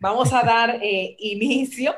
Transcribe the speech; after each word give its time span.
vamos 0.00 0.32
a 0.32 0.42
dar 0.42 0.80
eh, 0.82 1.14
inicio 1.18 1.94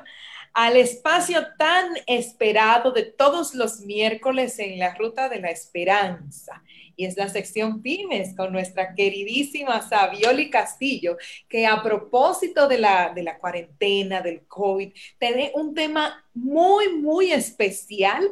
al 0.53 0.77
espacio 0.77 1.47
tan 1.57 1.87
esperado 2.07 2.93
de 2.93 3.05
todos 3.05 3.55
los 3.55 3.81
miércoles 3.81 4.59
en 4.59 4.79
la 4.79 4.95
Ruta 4.95 5.31
de 5.31 5.41
la 5.41 5.51
Esperanza. 5.51 6.63
Y 6.95 7.07
es 7.07 7.17
la 7.17 7.29
sección 7.29 7.81
Pymes 7.81 8.37
con 8.37 8.53
nuestra 8.53 8.95
queridísima 8.95 9.81
Savioli 9.81 10.51
Castillo, 10.51 11.17
que 11.49 11.67
a 11.67 11.83
propósito 11.83 12.69
de 12.69 12.79
la, 12.79 13.13
de 13.15 13.23
la 13.23 13.39
cuarentena, 13.39 14.21
del 14.21 14.47
COVID, 14.47 14.93
tiene 15.19 15.53
un 15.55 15.75
tema 15.75 16.23
muy, 16.35 16.93
muy 16.97 17.33
especial 17.33 18.29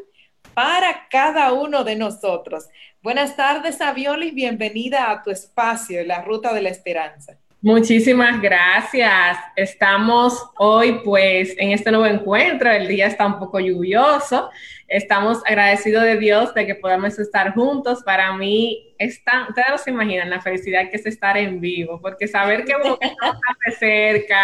para 0.52 1.09
cada 1.09 1.55
uno 1.55 1.84
de 1.84 1.96
nosotros. 1.96 2.66
Buenas 3.02 3.34
tardes, 3.34 3.79
Savioli, 3.79 4.30
bienvenida 4.30 5.11
a 5.11 5.23
tu 5.23 5.30
espacio, 5.30 6.05
la 6.05 6.21
Ruta 6.21 6.52
de 6.52 6.61
la 6.61 6.68
Esperanza. 6.68 7.39
Muchísimas 7.62 8.40
gracias. 8.40 9.36
Estamos 9.54 10.50
hoy 10.56 11.02
pues 11.04 11.55
en 11.59 11.73
este 11.73 11.91
nuevo 11.91 12.06
encuentro. 12.06 12.70
El 12.70 12.88
día 12.88 13.06
está 13.06 13.27
un 13.27 13.38
poco 13.38 13.60
lluvioso. 13.60 14.48
Estamos 14.88 15.42
agradecidos 15.45 16.04
de 16.04 16.16
Dios 16.16 16.54
de 16.54 16.65
que 16.65 16.74
podamos 16.74 17.18
estar 17.18 17.52
juntos. 17.52 18.02
Para 18.02 18.32
mí, 18.32 18.95
está, 18.98 19.46
ustedes 19.46 19.68
no 19.68 19.77
se 19.77 19.91
imaginan 19.91 20.30
la 20.30 20.41
felicidad 20.41 20.88
que 20.88 20.96
es 20.96 21.04
estar 21.04 21.37
en 21.37 21.60
vivo, 21.60 22.01
porque 22.01 22.27
saber 22.27 22.65
que 22.65 22.73
estamos 22.73 22.98
de 23.66 23.73
cerca, 23.73 24.40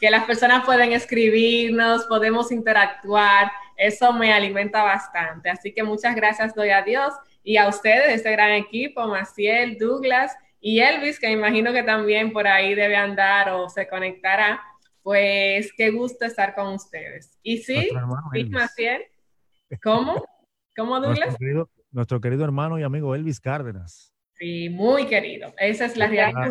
que 0.00 0.08
las 0.10 0.24
personas 0.24 0.64
pueden 0.64 0.92
escribirnos, 0.92 2.06
podemos 2.06 2.50
interactuar, 2.50 3.52
eso 3.76 4.14
me 4.14 4.32
alimenta 4.32 4.82
bastante. 4.82 5.50
Así 5.50 5.74
que 5.74 5.82
muchas 5.82 6.16
gracias 6.16 6.54
doy 6.54 6.70
a 6.70 6.80
Dios 6.80 7.12
y 7.44 7.58
a 7.58 7.68
ustedes, 7.68 8.14
este 8.14 8.32
gran 8.32 8.52
equipo, 8.52 9.06
Maciel, 9.06 9.76
Douglas 9.76 10.34
y 10.68 10.80
Elvis, 10.80 11.20
que 11.20 11.30
imagino 11.30 11.72
que 11.72 11.84
también 11.84 12.32
por 12.32 12.48
ahí 12.48 12.74
debe 12.74 12.96
andar 12.96 13.50
o 13.50 13.68
se 13.68 13.86
conectará, 13.86 14.60
pues 15.00 15.72
qué 15.76 15.92
gusto 15.92 16.24
estar 16.24 16.56
con 16.56 16.74
ustedes. 16.74 17.38
Y 17.40 17.58
sí, 17.58 17.88
Maciel, 18.50 19.02
¿cómo? 19.80 20.24
¿Cómo 20.76 20.98
Douglas? 21.00 21.36
Nuestro 21.92 22.20
querido, 22.20 22.42
hermano 22.42 22.80
y 22.80 22.82
amigo 22.82 23.14
Elvis 23.14 23.38
Cárdenas. 23.38 24.12
Sí, 24.32 24.68
muy 24.68 25.06
querido. 25.06 25.54
Esa 25.56 25.84
es 25.84 25.96
la 25.96 26.08
realidad. 26.08 26.48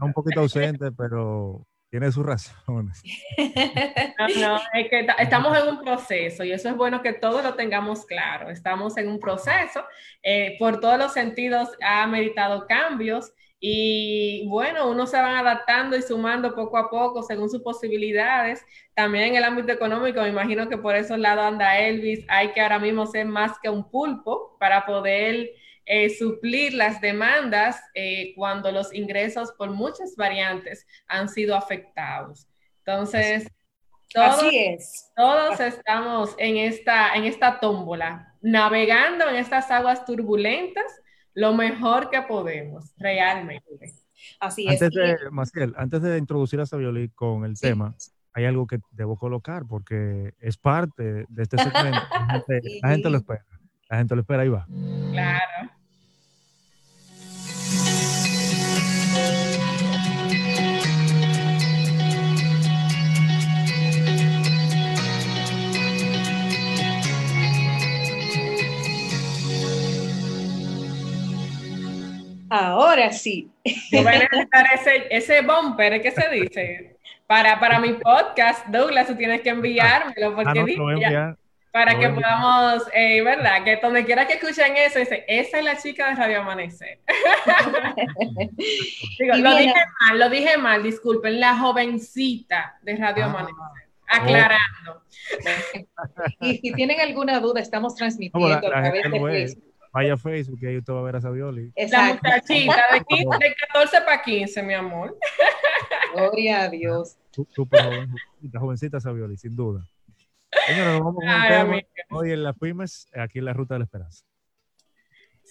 un 0.00 0.12
poquito 0.14 0.40
ausente, 0.40 0.90
pero 0.92 1.66
tiene 1.90 2.10
sus 2.12 2.24
razones. 2.24 3.02
No, 4.18 4.28
no, 4.40 4.60
es 4.72 4.88
que 4.88 5.06
estamos 5.18 5.56
en 5.58 5.68
un 5.68 5.82
proceso 5.82 6.42
y 6.42 6.52
eso 6.52 6.70
es 6.70 6.76
bueno 6.76 7.02
que 7.02 7.12
todos 7.12 7.42
lo 7.42 7.54
tengamos 7.54 8.06
claro. 8.06 8.50
Estamos 8.50 8.96
en 8.96 9.08
un 9.08 9.20
proceso, 9.20 9.84
eh, 10.22 10.56
por 10.58 10.80
todos 10.80 10.98
los 10.98 11.12
sentidos 11.12 11.68
ha 11.82 12.06
meditado 12.06 12.66
cambios 12.66 13.32
y 13.60 14.46
bueno, 14.48 14.90
uno 14.90 15.06
se 15.06 15.16
van 15.16 15.36
adaptando 15.36 15.96
y 15.96 16.02
sumando 16.02 16.54
poco 16.54 16.78
a 16.78 16.90
poco 16.90 17.22
según 17.22 17.50
sus 17.50 17.62
posibilidades. 17.62 18.64
También 18.94 19.28
en 19.28 19.36
el 19.36 19.44
ámbito 19.44 19.72
económico, 19.72 20.20
me 20.22 20.28
imagino 20.28 20.68
que 20.68 20.78
por 20.78 20.94
esos 20.94 21.18
lados 21.18 21.44
anda 21.44 21.78
Elvis, 21.78 22.24
hay 22.28 22.52
que 22.52 22.60
ahora 22.60 22.78
mismo 22.78 23.06
ser 23.06 23.26
más 23.26 23.58
que 23.62 23.70
un 23.70 23.90
pulpo 23.90 24.56
para 24.58 24.86
poder 24.86 25.50
eh, 25.86 26.10
suplir 26.10 26.74
las 26.74 27.00
demandas 27.00 27.80
eh, 27.94 28.34
cuando 28.34 28.72
los 28.72 28.92
ingresos 28.92 29.52
por 29.52 29.70
muchas 29.70 30.16
variantes 30.16 30.84
han 31.06 31.28
sido 31.28 31.54
afectados. 31.54 32.48
Entonces, 32.84 33.48
todos, 34.12 34.42
es. 34.52 35.12
todos 35.16 35.60
estamos 35.60 36.34
en 36.38 36.56
esta, 36.56 37.14
en 37.14 37.24
esta 37.24 37.60
tómbola, 37.60 38.34
navegando 38.42 39.28
en 39.28 39.36
estas 39.36 39.70
aguas 39.70 40.04
turbulentas 40.04 40.84
lo 41.34 41.54
mejor 41.54 42.10
que 42.10 42.22
podemos, 42.22 42.92
realmente. 42.96 43.92
Así 44.40 44.66
antes 44.68 44.90
De, 44.90 45.16
Maciel, 45.30 45.74
antes 45.76 46.02
de 46.02 46.18
introducir 46.18 46.60
a 46.60 46.66
Savioli 46.66 47.10
con 47.10 47.44
el 47.44 47.58
tema, 47.58 47.94
hay 48.32 48.44
algo 48.44 48.66
que 48.66 48.80
debo 48.90 49.16
colocar 49.16 49.64
porque 49.68 50.34
es 50.40 50.56
parte 50.56 51.26
de 51.28 51.42
este 51.42 51.58
segmento. 51.58 52.00
la 52.82 52.88
gente 52.88 53.10
lo 53.10 53.18
espera. 53.18 53.44
La 53.88 53.98
gente 53.98 54.14
lo 54.16 54.20
espera, 54.22 54.42
ahí 54.42 54.48
va. 54.48 54.66
Claro. 55.12 55.75
Ahora 73.06 73.18
sí. 73.18 73.50
Yo 73.92 74.02
voy 74.02 74.14
a 74.14 74.18
necesitar 74.18 74.66
ese, 74.74 75.06
ese 75.10 75.42
bumper, 75.42 76.02
¿qué 76.02 76.10
se 76.10 76.28
dice? 76.28 76.96
Para, 77.26 77.60
para 77.60 77.78
mi 77.78 77.92
podcast, 77.94 78.66
Douglas, 78.66 79.06
tú 79.06 79.16
tienes 79.16 79.40
que 79.42 79.50
enviármelo 79.50 80.34
porque 80.34 80.76
ah, 81.06 81.36
para 81.70 81.96
que 81.98 82.08
podamos, 82.08 82.82
eh, 82.94 83.22
¿verdad? 83.22 83.62
Que 83.64 83.76
donde 83.76 84.04
quiera 84.04 84.26
que 84.26 84.34
escuchen 84.34 84.76
eso, 84.76 84.98
dice, 84.98 85.24
esa 85.28 85.58
es 85.58 85.64
la 85.64 85.76
chica 85.76 86.08
de 86.08 86.16
Radio 86.16 86.40
Amanecer. 86.40 86.98
lo 89.36 89.56
dije 89.56 89.74
mal, 90.00 90.18
lo 90.18 90.30
dije 90.30 90.56
mal, 90.56 90.82
disculpen, 90.82 91.38
la 91.38 91.58
jovencita 91.58 92.78
de 92.82 92.96
Radio 92.96 93.24
ah. 93.24 93.26
Amanecer. 93.26 93.86
Aclarando. 94.08 95.02
y 96.40 96.58
si 96.58 96.72
tienen 96.72 97.00
alguna 97.00 97.40
duda, 97.40 97.60
estamos 97.60 97.94
transmitiendo 97.94 98.54
a 98.54 98.60
través 98.60 99.10
de 99.10 99.20
Facebook 99.20 99.75
Vaya 99.96 100.12
a 100.12 100.18
Facebook 100.18 100.58
y 100.60 100.66
ahí 100.66 100.76
usted 100.76 100.92
va 100.92 101.00
a 101.00 101.04
ver 101.04 101.16
a 101.16 101.20
Savioli. 101.22 101.72
La 101.74 102.12
muchachita 102.12 102.84
de, 102.92 103.02
15, 103.08 103.38
de 103.38 103.54
14 103.72 104.00
para 104.02 104.22
15, 104.22 104.62
mi 104.62 104.74
amor. 104.74 105.18
Gloria 106.14 106.64
a 106.64 106.68
Dios. 106.68 107.16
Súper 107.30 107.82
jovencita, 107.82 108.60
jovencita 108.60 109.00
Savioli, 109.00 109.38
sin 109.38 109.56
duda. 109.56 109.88
Señora, 110.66 110.92
nos 110.92 111.00
vamos 111.00 111.24
tema 111.48 111.80
hoy 112.10 112.30
en 112.30 112.42
las 112.42 112.58
pymes, 112.58 113.08
aquí 113.14 113.38
en 113.38 113.46
la 113.46 113.54
Ruta 113.54 113.76
de 113.76 113.78
la 113.78 113.84
Esperanza. 113.86 114.22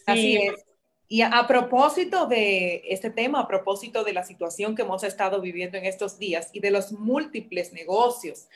Así 0.06 0.38
es. 0.38 0.64
Y 1.08 1.24
a, 1.24 1.48
propósito 1.48 2.28
de 2.28 2.84
este 2.88 3.10
tema, 3.10 3.40
a 3.40 3.48
propósito 3.48 4.04
de 4.04 4.14
la 4.14 4.24
situación 4.24 4.76
que 4.76 4.84
hemos 4.84 5.04
estado 5.04 5.42
viviendo 5.42 5.80
en 5.80 5.86
estos 5.86 6.20
días 6.20 6.52
y 6.54 6.60
de 6.60 6.70
los 6.70 6.92
múltiples 6.92 7.74
negocios 7.74 8.48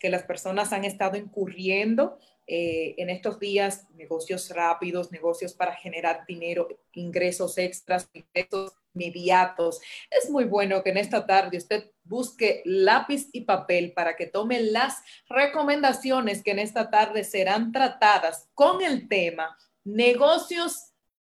que 0.00 0.08
las 0.08 0.22
personas 0.22 0.72
han 0.72 0.86
estado 0.86 1.18
incurriendo 1.18 2.18
eh, 2.46 2.94
en 2.98 3.10
estos 3.10 3.38
días 3.38 3.86
negocios 3.94 4.50
rápidos, 4.50 5.10
negocios 5.12 5.54
para 5.54 5.74
generar 5.74 6.24
dinero, 6.26 6.68
ingresos 6.92 7.58
extras, 7.58 8.08
ingresos 8.12 8.72
inmediatos. 8.94 9.80
Es 10.10 10.30
muy 10.30 10.44
bueno 10.44 10.82
que 10.82 10.90
en 10.90 10.98
esta 10.98 11.26
tarde 11.26 11.56
usted 11.56 11.90
busque 12.04 12.62
lápiz 12.64 13.28
y 13.32 13.42
papel 13.42 13.92
para 13.92 14.16
que 14.16 14.26
tome 14.26 14.60
las 14.60 15.02
recomendaciones 15.28 16.42
que 16.42 16.52
en 16.52 16.60
esta 16.60 16.90
tarde 16.90 17.24
serán 17.24 17.72
tratadas 17.72 18.48
con 18.54 18.82
el 18.82 19.08
tema 19.08 19.56
negocios 19.84 20.93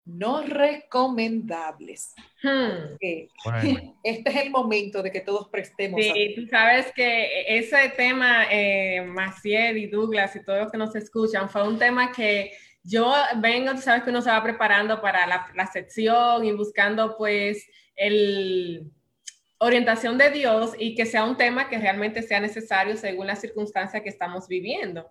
no 0.06 0.42
recomendables. 0.42 2.14
Hmm. 2.42 2.96
Este 4.02 4.30
es 4.30 4.36
el 4.36 4.50
momento 4.50 5.02
de 5.02 5.10
que 5.10 5.20
todos 5.20 5.48
prestemos. 5.48 6.00
Sí, 6.00 6.32
tú 6.36 6.46
sabes 6.46 6.92
que 6.92 7.58
ese 7.58 7.88
tema, 7.96 8.46
eh, 8.50 9.02
Maciel 9.02 9.76
y 9.78 9.88
Douglas 9.88 10.36
y 10.36 10.44
todos 10.44 10.60
los 10.60 10.72
que 10.72 10.78
nos 10.78 10.94
escuchan, 10.94 11.50
fue 11.50 11.66
un 11.68 11.78
tema 11.78 12.12
que 12.12 12.52
yo 12.84 13.12
vengo, 13.38 13.72
tú 13.72 13.80
sabes 13.80 14.04
que 14.04 14.10
uno 14.10 14.22
se 14.22 14.30
va 14.30 14.42
preparando 14.42 15.00
para 15.02 15.26
la, 15.26 15.50
la 15.56 15.66
sección 15.66 16.44
y 16.44 16.52
buscando 16.52 17.16
pues 17.18 17.68
el 17.96 18.92
orientación 19.58 20.18
de 20.18 20.30
Dios 20.30 20.72
y 20.78 20.94
que 20.94 21.06
sea 21.06 21.24
un 21.24 21.36
tema 21.36 21.68
que 21.68 21.78
realmente 21.78 22.22
sea 22.22 22.40
necesario 22.40 22.96
según 22.96 23.26
la 23.26 23.36
circunstancia 23.36 24.02
que 24.02 24.08
estamos 24.08 24.48
viviendo. 24.48 25.08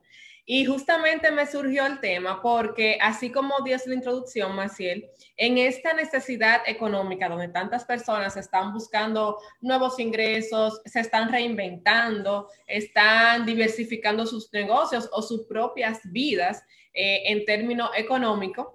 Y 0.48 0.66
justamente 0.66 1.32
me 1.32 1.48
surgió 1.48 1.88
el 1.88 2.00
tema 2.00 2.40
porque, 2.42 3.00
así 3.02 3.32
como 3.32 3.62
Dios 3.62 3.88
la 3.88 3.96
introducción, 3.96 4.56
Maciel, 4.56 5.10
en 5.38 5.58
esta 5.58 5.94
necesidad 5.94 6.62
económica 6.68 7.28
donde 7.28 7.48
tantas 7.48 7.84
personas 7.84 8.38
están 8.38 8.72
buscando 8.72 9.40
nuevos 9.60 10.00
ingresos, 10.00 10.82
se 10.86 11.00
están 11.00 11.32
reinventando, 11.32 12.50
están 12.68 13.46
diversificando 13.46 14.28
sus 14.28 14.54
negocios 14.54 15.10
o 15.12 15.24
sus 15.24 15.48
propias 15.48 16.00
vidas 16.04 16.64
eh, 16.94 17.24
en 17.26 17.44
términos 17.46 17.90
económicos, 17.98 18.68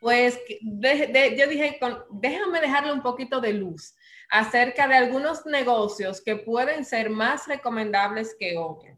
pues 0.00 0.38
yo 0.60 1.48
dije, 1.48 1.80
déjame 2.10 2.60
dejarle 2.60 2.92
un 2.92 3.02
poquito 3.02 3.40
de 3.40 3.54
luz 3.54 3.94
acerca 4.28 4.86
de 4.86 4.96
algunos 4.96 5.46
negocios 5.46 6.20
que 6.20 6.36
pueden 6.36 6.84
ser 6.84 7.08
más 7.08 7.48
recomendables 7.48 8.36
que 8.38 8.58
otros. 8.58 8.94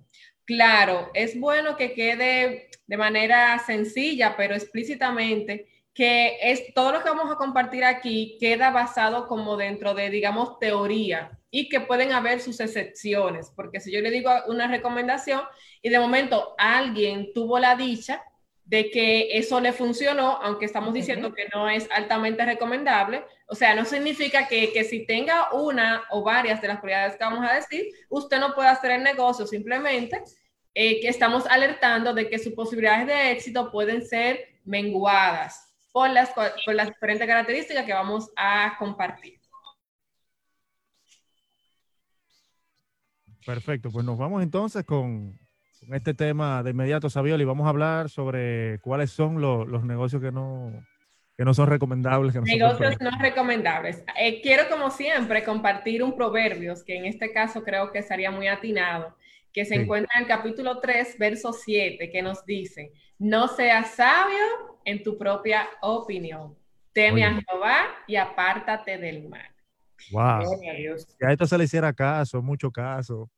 Claro, 0.47 1.11
es 1.15 1.39
bueno 1.41 1.77
que 1.77 1.93
quede 1.95 2.71
de 2.87 2.97
manera 2.97 3.59
sencilla, 3.67 4.37
pero 4.37 4.55
explícitamente, 4.55 5.67
que 5.93 6.39
es 6.41 6.73
todo 6.75 6.93
lo 6.93 7.03
que 7.03 7.09
vamos 7.11 7.33
a 7.33 7.37
compartir 7.37 7.85
aquí 7.85 8.37
queda 8.41 8.71
basado 8.71 9.27
como 9.27 9.57
dentro 9.57 9.95
de, 9.95 10.09
digamos, 10.11 10.59
teoría 10.61 11.37
y 11.51 11.69
que 11.69 11.81
pueden 11.81 12.13
haber 12.13 12.41
sus 12.41 12.61
excepciones, 12.61 13.51
porque 13.57 13.81
si 13.81 13.91
yo 13.93 14.01
le 14.01 14.11
digo 14.13 14.31
una 14.49 14.69
recomendación 14.69 15.43
y 15.83 15.89
de 15.89 15.99
momento 15.99 16.55
alguien 16.59 17.33
tuvo 17.35 17.59
la 17.59 17.75
dicha 17.77 18.23
de 18.67 18.91
que 18.91 19.39
eso 19.39 19.61
le 19.61 19.73
funcionó, 19.73 20.39
aunque 20.43 20.65
estamos 20.65 20.93
diciendo 20.93 21.33
que 21.33 21.49
no 21.55 21.71
es 21.71 21.89
altamente 21.93 22.45
recomendable. 22.45 23.25
O 23.47 23.55
sea, 23.55 23.77
no 23.77 23.85
significa 23.85 24.49
que, 24.49 24.73
que, 24.73 24.83
si 24.83 25.07
tenga 25.07 25.53
una 25.53 26.03
o 26.11 26.25
varias 26.25 26.61
de 26.61 26.69
las 26.69 26.81
prioridades 26.81 27.17
que 27.17 27.25
vamos 27.25 27.49
a 27.49 27.55
decir, 27.55 27.87
usted 28.09 28.41
no 28.41 28.55
puede 28.55 28.69
hacer 28.69 28.91
el 28.91 29.05
negocio, 29.05 29.47
simplemente 29.47 30.21
eh, 30.75 31.01
que 31.01 31.09
estamos 31.09 31.47
alertando 31.47 32.13
de 32.13 32.29
que 32.29 32.41
sus 32.41 32.55
posibilidades 32.55 33.07
de 33.07 33.31
éxito 33.31 33.71
pueden 33.71 34.05
ser 34.05 34.59
menguadas 34.65 35.73
por 35.93 36.11
las, 36.11 36.31
por 36.31 36.75
las 36.75 36.89
diferentes 36.89 37.27
características 37.27 37.87
que 37.87 37.95
vamos 37.95 38.31
a 38.37 38.75
compartir. 38.81 39.41
Perfecto, 43.47 43.91
pues 43.93 44.05
nos 44.05 44.19
vamos 44.19 44.43
entonces 44.43 44.85
con, 44.85 45.39
este 45.93 46.15
tema 46.15 46.62
de 46.62 46.71
inmediato, 46.71 47.11
Sabiol, 47.11 47.41
y 47.41 47.44
vamos 47.44 47.67
a 47.67 47.71
hablar 47.71 48.09
sobre 48.09 48.79
cuáles 48.81 49.11
son 49.11 49.41
los 49.41 49.85
negocios 49.85 50.21
que 50.21 50.33
no, 50.33 50.73
que 51.37 51.44
no 51.44 51.55
son 51.55 51.69
recomendables. 51.69 52.35
negocios 52.43 52.97
no 53.00 53.11
recomendables. 53.21 54.03
Eh, 54.19 54.41
quiero, 54.41 54.69
como 54.71 54.91
siempre, 54.91 55.44
compartir 55.44 56.03
un 56.03 56.17
proverbio 56.17 56.75
que 56.85 56.97
en 56.97 57.05
este 57.05 57.33
caso 57.33 57.62
creo 57.62 57.93
que 57.93 58.03
sería 58.03 58.31
muy 58.31 58.49
atinado, 58.49 59.15
que 59.53 59.65
se 59.65 59.75
encuentra 59.75 60.12
en 60.17 60.23
el 60.23 60.29
capítulo 60.29 60.81
3, 60.81 61.17
verso 61.19 61.53
7, 61.53 62.11
que 62.11 62.23
nos 62.23 62.44
dice, 62.44 62.93
no 63.19 63.49
seas 63.49 63.91
sabio 63.91 64.79
en 64.85 65.03
tu 65.03 65.17
propia 65.19 65.69
opinión. 65.83 66.55
Teme 66.93 67.25
a 67.25 67.41
Jehová 67.41 67.77
y 68.06 68.17
apártate 68.17 68.97
del 68.97 69.29
mal. 69.29 69.50
Wow. 70.11 70.43
Si 71.19 71.25
a 71.25 71.33
esto 71.33 71.47
se 71.47 71.59
le 71.59 71.65
hiciera 71.65 71.93
caso, 71.93 72.41
mucho 72.41 72.71
caso. 72.71 73.31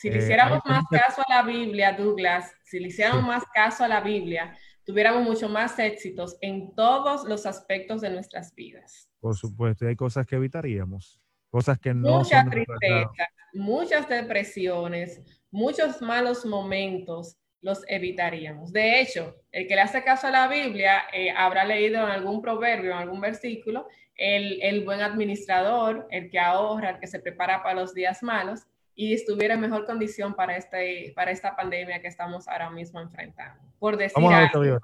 Si 0.00 0.08
le 0.08 0.16
eh, 0.16 0.22
hiciéramos 0.22 0.62
más 0.64 0.84
caso 0.90 1.20
a 1.28 1.34
la 1.34 1.42
Biblia, 1.42 1.92
Douglas, 1.92 2.54
si 2.64 2.80
le 2.80 2.88
hiciéramos 2.88 3.22
más 3.22 3.44
caso 3.52 3.84
a 3.84 3.88
la 3.88 4.00
Biblia, 4.00 4.56
tuviéramos 4.82 5.22
mucho 5.22 5.46
más 5.50 5.78
éxitos 5.78 6.38
en 6.40 6.74
todos 6.74 7.28
los 7.28 7.44
aspectos 7.44 8.00
de 8.00 8.08
nuestras 8.08 8.54
vidas. 8.54 9.10
Por 9.20 9.36
supuesto, 9.36 9.86
hay 9.86 9.96
cosas 9.96 10.26
que 10.26 10.36
evitaríamos, 10.36 11.20
cosas 11.50 11.78
que 11.78 11.92
no. 11.92 12.20
Mucha 12.20 12.46
tristeza, 12.46 13.28
muchas 13.52 14.08
depresiones, 14.08 15.20
muchos 15.50 16.00
malos 16.00 16.46
momentos 16.46 17.36
los 17.60 17.84
evitaríamos. 17.86 18.72
De 18.72 19.02
hecho, 19.02 19.36
el 19.52 19.68
que 19.68 19.74
le 19.74 19.82
hace 19.82 20.02
caso 20.02 20.28
a 20.28 20.30
la 20.30 20.48
Biblia 20.48 21.02
eh, 21.12 21.30
habrá 21.30 21.66
leído 21.66 22.02
en 22.02 22.10
algún 22.10 22.40
proverbio, 22.40 22.92
en 22.92 22.96
algún 22.96 23.20
versículo, 23.20 23.86
el, 24.14 24.62
el 24.62 24.82
buen 24.82 25.02
administrador, 25.02 26.08
el 26.10 26.30
que 26.30 26.38
ahorra, 26.38 26.88
el 26.88 27.00
que 27.00 27.06
se 27.06 27.20
prepara 27.20 27.62
para 27.62 27.78
los 27.78 27.92
días 27.92 28.22
malos, 28.22 28.66
y 28.94 29.14
estuviera 29.14 29.54
en 29.54 29.60
mejor 29.60 29.86
condición 29.86 30.34
para, 30.34 30.56
este, 30.56 31.12
para 31.14 31.30
esta 31.30 31.56
pandemia 31.56 32.00
que 32.00 32.08
estamos 32.08 32.48
ahora 32.48 32.70
mismo 32.70 33.00
enfrentando. 33.00 33.62
Por 33.78 33.96
decir 33.96 34.14
Vamos 34.16 34.34
a 34.34 34.58
ver, 34.58 34.80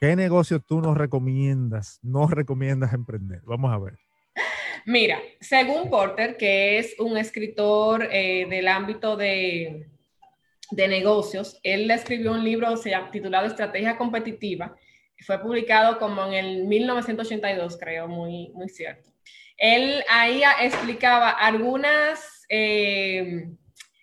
¿Qué 0.00 0.16
negocio 0.16 0.60
tú 0.60 0.80
nos 0.80 0.96
recomiendas, 0.96 1.98
no 2.02 2.26
recomiendas 2.26 2.92
emprender? 2.92 3.40
Vamos 3.44 3.72
a 3.72 3.78
ver. 3.78 3.94
Mira, 4.86 5.18
según 5.40 5.88
Porter, 5.88 6.36
que 6.36 6.78
es 6.78 6.94
un 6.98 7.16
escritor 7.16 8.06
eh, 8.10 8.46
del 8.50 8.68
ámbito 8.68 9.16
de, 9.16 9.88
de, 10.70 10.88
negocios, 10.88 11.58
él 11.62 11.90
escribió 11.90 12.32
un 12.32 12.44
libro 12.44 12.76
se 12.76 12.90
llama, 12.90 13.10
titulado 13.10 13.46
Estrategia 13.46 13.96
Competitiva. 13.96 14.76
Fue 15.24 15.40
publicado 15.40 15.98
como 15.98 16.26
en 16.26 16.34
el 16.34 16.64
1982, 16.64 17.78
creo, 17.78 18.08
muy, 18.08 18.50
muy 18.52 18.68
cierto. 18.68 19.10
Él 19.56 20.02
ahí 20.10 20.42
explicaba 20.60 21.30
algunas 21.30 22.33
eh, 22.48 23.50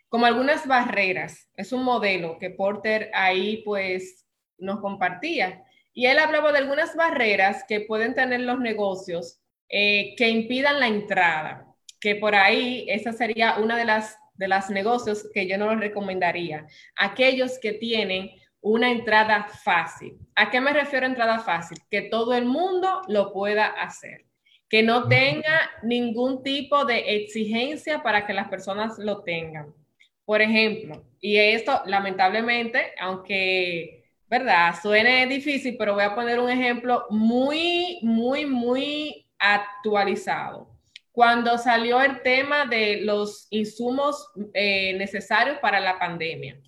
como 0.09 0.25
algunas 0.25 0.67
barreras. 0.67 1.49
Es 1.55 1.71
un 1.71 1.83
modelo 1.83 2.38
que 2.39 2.49
Porter 2.49 3.09
ahí 3.13 3.61
pues 3.63 4.25
nos 4.57 4.79
compartía. 4.79 5.63
Y 5.93 6.05
él 6.05 6.19
hablaba 6.19 6.51
de 6.51 6.59
algunas 6.59 6.95
barreras 6.95 7.63
que 7.67 7.81
pueden 7.81 8.13
tener 8.13 8.41
los 8.41 8.59
negocios 8.59 9.41
eh, 9.69 10.15
que 10.17 10.29
impidan 10.29 10.79
la 10.79 10.88
entrada, 10.88 11.65
que 11.99 12.15
por 12.15 12.35
ahí 12.35 12.85
esa 12.89 13.13
sería 13.13 13.57
una 13.57 13.77
de 13.77 13.85
las, 13.85 14.17
de 14.33 14.47
las 14.47 14.69
negocios 14.69 15.29
que 15.33 15.47
yo 15.47 15.57
no 15.57 15.67
los 15.67 15.79
recomendaría. 15.79 16.67
Aquellos 16.95 17.59
que 17.59 17.73
tienen 17.73 18.31
una 18.61 18.91
entrada 18.91 19.47
fácil. 19.63 20.17
¿A 20.35 20.49
qué 20.49 20.61
me 20.61 20.73
refiero 20.73 21.05
entrada 21.05 21.39
fácil? 21.39 21.77
Que 21.89 22.03
todo 22.03 22.33
el 22.33 22.45
mundo 22.45 23.01
lo 23.07 23.33
pueda 23.33 23.65
hacer 23.65 24.25
que 24.71 24.81
no 24.81 25.09
tenga 25.09 25.69
ningún 25.83 26.44
tipo 26.44 26.85
de 26.85 27.18
exigencia 27.18 28.01
para 28.01 28.25
que 28.25 28.33
las 28.33 28.47
personas 28.47 28.97
lo 28.97 29.21
tengan. 29.21 29.75
Por 30.23 30.41
ejemplo, 30.41 31.03
y 31.19 31.35
esto 31.35 31.81
lamentablemente, 31.85 32.94
aunque, 32.97 34.06
¿verdad? 34.29 34.73
Suene 34.81 35.27
difícil, 35.27 35.75
pero 35.77 35.95
voy 35.95 36.03
a 36.03 36.15
poner 36.15 36.39
un 36.39 36.50
ejemplo 36.50 37.06
muy, 37.09 38.00
muy, 38.01 38.45
muy 38.45 39.27
actualizado. 39.38 40.69
Cuando 41.12 41.57
salió 41.57 42.01
el 42.01 42.21
tema 42.21 42.65
de 42.65 43.01
los 43.01 43.47
insumos 43.50 44.31
eh, 44.53 44.94
necesarios 44.94 45.57
para 45.57 45.81
la 45.81 46.00
pandemia, 46.00 46.62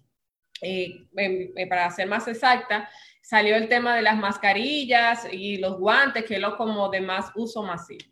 eh, 0.61 1.05
para 1.69 1.89
ser 1.89 2.09
más 2.09 2.27
exacta, 2.27 2.89
salió 3.33 3.55
el 3.55 3.67
tema 3.67 3.95
de 3.95 4.03
las 4.03 4.15
mascarillas 4.15 5.27
y 5.31 5.57
los 5.57 5.79
guantes, 5.79 6.23
que 6.23 6.35
es 6.35 6.39
lo 6.39 6.55
como 6.55 6.89
de 6.89 7.01
más 7.01 7.31
uso 7.33 7.63
masivo. 7.63 8.05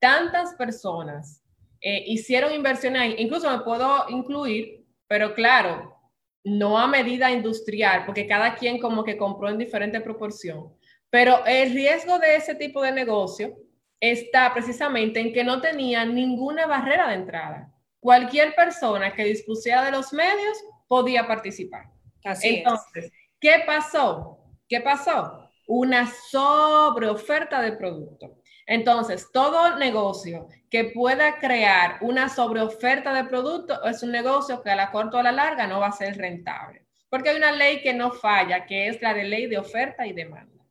Tantas 0.00 0.56
personas 0.56 1.40
eh, 1.80 2.02
hicieron 2.08 2.52
inversiones 2.52 3.14
incluso 3.16 3.48
me 3.48 3.62
puedo 3.62 4.06
incluir, 4.08 4.84
pero 5.06 5.34
claro, 5.34 5.96
no 6.42 6.76
a 6.80 6.88
medida 6.88 7.30
industrial, 7.30 8.06
porque 8.06 8.26
cada 8.26 8.56
quien 8.56 8.80
como 8.80 9.04
que 9.04 9.16
compró 9.16 9.50
en 9.50 9.58
diferente 9.58 10.00
proporción. 10.00 10.72
Pero 11.10 11.46
el 11.46 11.72
riesgo 11.72 12.18
de 12.18 12.34
ese 12.34 12.56
tipo 12.56 12.82
de 12.82 12.90
negocio 12.90 13.56
está 14.00 14.52
precisamente 14.52 15.20
en 15.20 15.32
que 15.32 15.44
no 15.44 15.60
tenía 15.60 16.04
ninguna 16.04 16.66
barrera 16.66 17.06
de 17.10 17.14
entrada. 17.14 17.72
Cualquier 18.00 18.52
persona 18.56 19.14
que 19.14 19.26
dispusiera 19.26 19.84
de 19.84 19.92
los 19.92 20.12
medios 20.12 20.58
podía 20.88 21.24
participar. 21.28 21.84
Así 22.24 22.48
Entonces, 22.48 23.12
¿qué 23.38 23.62
pasó? 23.64 24.35
¿Qué 24.68 24.80
pasó? 24.80 25.50
Una 25.66 26.06
sobreoferta 26.06 27.60
de 27.60 27.72
producto. 27.72 28.38
Entonces, 28.66 29.30
todo 29.32 29.76
negocio 29.76 30.48
que 30.70 30.84
pueda 30.84 31.38
crear 31.38 31.98
una 32.00 32.28
sobreoferta 32.28 33.14
de 33.14 33.24
producto 33.24 33.82
es 33.84 34.02
un 34.02 34.10
negocio 34.10 34.62
que 34.62 34.70
a 34.70 34.76
la 34.76 34.90
corta 34.90 35.18
o 35.18 35.20
a 35.20 35.24
la 35.24 35.32
larga 35.32 35.66
no 35.66 35.80
va 35.80 35.88
a 35.88 35.92
ser 35.92 36.16
rentable. 36.16 36.84
Porque 37.08 37.30
hay 37.30 37.36
una 37.36 37.52
ley 37.52 37.80
que 37.80 37.94
no 37.94 38.10
falla, 38.10 38.66
que 38.66 38.88
es 38.88 39.00
la 39.00 39.14
de 39.14 39.24
ley 39.24 39.46
de 39.46 39.58
oferta 39.58 40.06
y 40.06 40.12
demanda. 40.12 40.64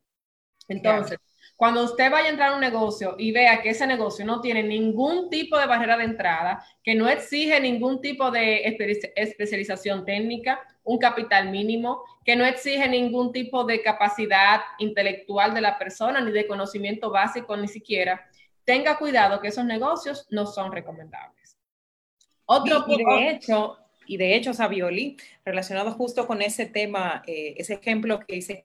Entonces, 0.68 1.18
cuando 1.56 1.84
usted 1.84 2.12
vaya 2.12 2.28
a 2.28 2.32
entrar 2.32 2.52
a 2.52 2.56
un 2.56 2.62
negocio 2.62 3.16
y 3.18 3.32
vea 3.32 3.62
que 3.62 3.70
ese 3.70 3.88
negocio 3.88 4.26
no 4.26 4.42
tiene 4.42 4.62
ningún 4.62 5.30
tipo 5.30 5.58
de 5.58 5.66
barrera 5.66 5.98
de 5.98 6.04
entrada, 6.04 6.66
que 6.84 6.96
no 6.96 7.08
exige 7.08 7.60
ningún 7.62 8.02
tipo 8.02 8.30
de 8.30 8.78
especialización 9.16 10.04
técnica, 10.04 10.60
un 10.84 10.98
capital 10.98 11.50
mínimo, 11.50 12.04
que 12.26 12.36
no 12.36 12.46
exige 12.46 12.90
ningún 12.90 13.32
tipo 13.32 13.64
de 13.64 13.82
capacidad 13.82 14.62
intelectual 14.80 15.54
de 15.54 15.62
la 15.62 15.78
persona 15.78 16.20
ni 16.20 16.32
de 16.32 16.46
conocimiento 16.46 17.10
básico 17.10 17.56
ni 17.56 17.70
siquiera, 17.70 18.30
tenga 18.66 18.98
cuidado 18.98 19.40
que 19.40 19.48
esos 19.48 19.64
negocios 19.64 20.28
no 20.32 20.46
son 20.46 20.72
recomendables. 20.72 21.58
Otro 22.46 22.84
y, 22.88 23.04
de 23.04 23.30
hecho, 23.30 23.78
y 24.08 24.18
de 24.18 24.36
hecho, 24.36 24.54
Savioli, 24.54 25.18
relacionado 25.44 25.92
justo 25.92 26.28
con 26.28 26.42
ese 26.42 26.66
tema, 26.66 27.24
eh, 27.28 27.56
ese 27.58 27.76
ejemplo 27.76 28.20
que 28.20 28.36
hice 28.38 28.64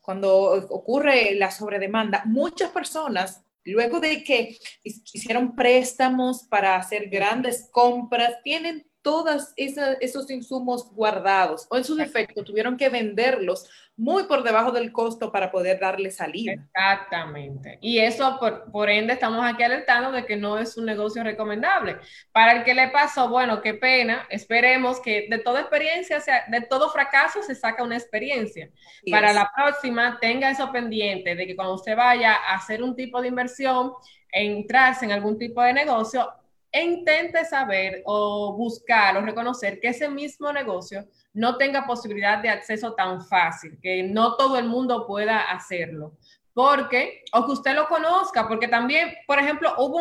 cuando 0.00 0.52
ocurre 0.70 1.34
la 1.34 1.50
sobredemanda, 1.50 2.22
muchas 2.26 2.70
personas, 2.70 3.44
luego 3.64 4.00
de 4.00 4.24
que 4.24 4.56
hicieron 4.82 5.54
préstamos 5.54 6.44
para 6.44 6.76
hacer 6.76 7.08
grandes 7.08 7.68
compras, 7.70 8.42
tienen 8.42 8.86
todos 9.02 9.52
esos 9.56 10.30
insumos 10.30 10.90
guardados 10.92 11.66
o 11.70 11.76
en 11.76 11.84
su 11.84 11.96
defecto 11.96 12.44
tuvieron 12.44 12.76
que 12.76 12.88
venderlos 12.88 13.68
muy 13.96 14.24
por 14.24 14.42
debajo 14.42 14.72
del 14.72 14.90
costo 14.90 15.30
para 15.30 15.50
poder 15.50 15.78
darle 15.78 16.10
salida. 16.10 16.52
Exactamente. 16.52 17.78
Y 17.80 17.98
eso, 17.98 18.38
por, 18.40 18.70
por, 18.72 18.88
ende, 18.88 19.12
estamos 19.12 19.44
aquí 19.44 19.62
alertando 19.62 20.10
de 20.12 20.24
que 20.24 20.36
no 20.36 20.58
es 20.58 20.76
un 20.76 20.86
negocio 20.86 21.22
recomendable. 21.22 21.98
Para 22.32 22.52
el 22.52 22.64
que 22.64 22.74
le 22.74 22.88
pasó, 22.88 23.28
bueno, 23.28 23.60
qué 23.60 23.74
pena. 23.74 24.26
Esperemos 24.30 24.98
que 25.00 25.26
de 25.28 25.38
toda 25.38 25.60
experiencia, 25.60 26.22
de 26.48 26.60
todo 26.62 26.90
fracaso, 26.90 27.42
se 27.42 27.54
saca 27.54 27.82
una 27.82 27.96
experiencia. 27.96 28.70
Para 29.10 29.32
la 29.32 29.50
próxima, 29.54 30.18
tenga 30.20 30.50
eso 30.50 30.72
pendiente 30.72 31.34
de 31.34 31.46
que 31.46 31.54
cuando 31.54 31.74
usted 31.74 31.94
vaya 31.94 32.34
a 32.34 32.54
hacer 32.54 32.82
un 32.82 32.96
tipo 32.96 33.20
de 33.20 33.28
inversión, 33.28 33.92
entrarse 34.32 35.04
en 35.04 35.12
algún 35.12 35.38
tipo 35.38 35.62
de 35.62 35.74
negocio, 35.74 36.28
e 36.72 36.82
intente 36.82 37.44
saber 37.44 38.02
o 38.06 38.54
buscar 38.56 39.16
o 39.18 39.20
reconocer 39.20 39.78
que 39.78 39.88
ese 39.88 40.08
mismo 40.08 40.50
negocio 40.50 41.06
no 41.34 41.58
tenga 41.58 41.86
posibilidad 41.86 42.38
de 42.38 42.48
acceso 42.48 42.94
tan 42.94 43.22
fácil, 43.26 43.78
que 43.82 44.02
no 44.02 44.36
todo 44.36 44.56
el 44.56 44.64
mundo 44.64 45.06
pueda 45.06 45.50
hacerlo. 45.50 46.14
Porque, 46.54 47.24
o 47.32 47.46
que 47.46 47.52
usted 47.52 47.74
lo 47.74 47.88
conozca, 47.88 48.48
porque 48.48 48.68
también, 48.68 49.14
por 49.26 49.38
ejemplo, 49.38 49.74
hubo 49.78 49.96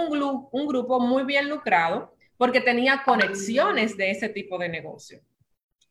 un, 0.51 0.67
grupo 0.67 0.99
muy 0.99 1.23
bien 1.23 1.49
lucrado 1.49 2.13
porque 2.37 2.59
tenía 2.59 3.03
conexiones 3.03 3.95
de 3.95 4.11
ese 4.11 4.29
tipo 4.29 4.57
de 4.57 4.69
negocio 4.69 5.21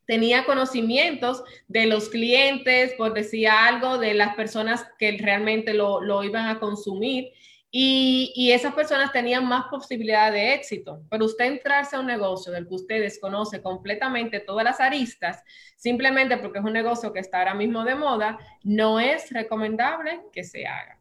tenía 0.06 0.44
conocimientos 0.44 1.44
de 1.68 1.86
los 1.86 2.08
clientes, 2.08 2.94
por 2.94 3.14
decir 3.14 3.46
algo, 3.46 3.96
de 3.96 4.12
las 4.12 4.34
personas 4.34 4.84
que 4.98 5.16
realmente 5.16 5.72
lo 5.72 6.24
iban 6.24 6.48
a 6.48 6.58
consumir. 6.58 7.30
Y, 7.72 8.50
esas 8.52 8.74
personas 8.74 9.12
tenían 9.12 9.46
más 9.46 9.66
posibilidad 9.66 10.32
de 10.32 10.54
éxito. 10.54 11.02
Pero 11.08 11.26
usted 11.26 11.44
entrarse 11.44 11.94
a 11.94 12.00
un 12.00 12.06
negocio 12.06 12.52
del 12.52 12.66
que 12.66 12.74
usted 12.74 13.00
desconoce 13.00 13.62
completamente 13.62 14.40
todas 14.40 14.64
las 14.64 14.80
aristas, 14.80 15.42
simplemente 15.76 16.36
porque 16.38 16.58
es 16.58 16.64
un 16.64 16.72
negocio 16.72 17.12
que 17.12 17.20
está 17.20 17.38
ahora 17.38 17.54
mismo 17.54 17.84
de 17.84 17.94
moda, 17.94 18.38
no 18.64 18.98
es 18.98 19.30
recomendable 19.30 20.20
que 20.32 20.42
se 20.42 20.66
haga. 20.66 20.98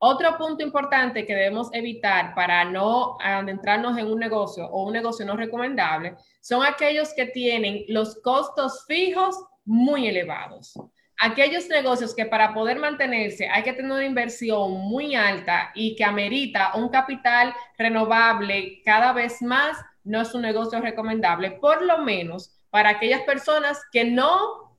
Otro 0.00 0.36
punto 0.38 0.62
importante 0.62 1.26
que 1.26 1.34
debemos 1.34 1.70
evitar 1.72 2.34
para 2.34 2.64
no 2.64 3.16
adentrarnos 3.20 3.98
en 3.98 4.06
un 4.06 4.18
negocio 4.18 4.66
o 4.66 4.84
un 4.86 4.92
negocio 4.92 5.26
no 5.26 5.36
recomendable 5.36 6.16
son 6.40 6.64
aquellos 6.64 7.12
que 7.14 7.26
tienen 7.26 7.84
los 7.88 8.20
costos 8.22 8.84
fijos 8.86 9.36
muy 9.64 10.06
elevados. 10.06 10.74
Aquellos 11.20 11.68
negocios 11.68 12.14
que 12.14 12.26
para 12.26 12.54
poder 12.54 12.78
mantenerse 12.78 13.48
hay 13.48 13.62
que 13.62 13.72
tener 13.72 13.90
una 13.90 14.04
inversión 14.04 14.72
muy 14.72 15.14
alta 15.14 15.72
y 15.74 15.96
que 15.96 16.04
amerita 16.04 16.74
un 16.76 16.88
capital 16.88 17.54
renovable 17.76 18.82
cada 18.84 19.12
vez 19.12 19.42
más, 19.42 19.76
no 20.04 20.20
es 20.20 20.32
un 20.34 20.42
negocio 20.42 20.80
recomendable, 20.80 21.50
por 21.52 21.82
lo 21.82 21.98
menos 21.98 22.54
para 22.70 22.90
aquellas 22.90 23.22
personas 23.22 23.80
que 23.90 24.04
no, 24.04 24.78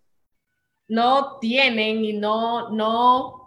no 0.87 1.39
tienen 1.39 2.05
y 2.05 2.13
no, 2.13 2.69
no 2.69 3.39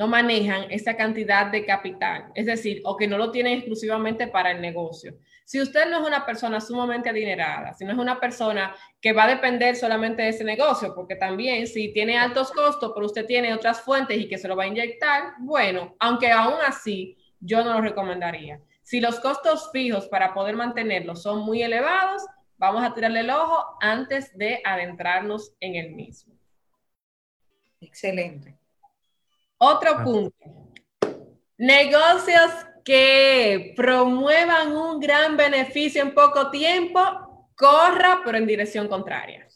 no 0.00 0.08
manejan 0.08 0.70
esa 0.70 0.96
cantidad 0.96 1.52
de 1.52 1.66
capital, 1.66 2.32
es 2.34 2.46
decir, 2.46 2.80
o 2.84 2.96
que 2.96 3.06
no 3.06 3.18
lo 3.18 3.30
tienen 3.30 3.58
exclusivamente 3.58 4.28
para 4.28 4.50
el 4.50 4.62
negocio. 4.62 5.14
Si 5.50 5.60
usted 5.60 5.90
no 5.90 6.00
es 6.00 6.06
una 6.06 6.24
persona 6.24 6.60
sumamente 6.60 7.08
adinerada, 7.08 7.74
si 7.74 7.84
no 7.84 7.90
es 7.90 7.98
una 7.98 8.20
persona 8.20 8.72
que 9.00 9.12
va 9.12 9.24
a 9.24 9.34
depender 9.34 9.74
solamente 9.74 10.22
de 10.22 10.28
ese 10.28 10.44
negocio, 10.44 10.94
porque 10.94 11.16
también 11.16 11.66
si 11.66 11.92
tiene 11.92 12.16
altos 12.16 12.52
costos, 12.52 12.92
pero 12.94 13.04
usted 13.04 13.26
tiene 13.26 13.52
otras 13.52 13.80
fuentes 13.80 14.16
y 14.16 14.28
que 14.28 14.38
se 14.38 14.46
lo 14.46 14.54
va 14.54 14.62
a 14.62 14.68
inyectar, 14.68 15.32
bueno, 15.40 15.96
aunque 15.98 16.30
aún 16.30 16.54
así 16.64 17.18
yo 17.40 17.64
no 17.64 17.72
lo 17.72 17.80
recomendaría. 17.80 18.60
Si 18.84 19.00
los 19.00 19.18
costos 19.18 19.72
fijos 19.72 20.06
para 20.06 20.34
poder 20.34 20.54
mantenerlos 20.54 21.20
son 21.20 21.40
muy 21.40 21.64
elevados, 21.64 22.22
vamos 22.56 22.84
a 22.84 22.94
tirarle 22.94 23.18
el 23.18 23.30
ojo 23.30 23.76
antes 23.80 24.38
de 24.38 24.62
adentrarnos 24.64 25.56
en 25.58 25.74
el 25.74 25.90
mismo. 25.90 26.32
Excelente. 27.80 28.56
Otro 29.58 29.96
ah. 29.96 30.04
punto. 30.04 30.70
Negocios 31.58 32.69
que 32.84 33.72
promuevan 33.76 34.76
un 34.76 35.00
gran 35.00 35.36
beneficio 35.36 36.02
en 36.02 36.14
poco 36.14 36.50
tiempo, 36.50 37.48
corra, 37.56 38.20
pero 38.24 38.38
en 38.38 38.46
dirección 38.46 38.88
contraria. 38.88 39.46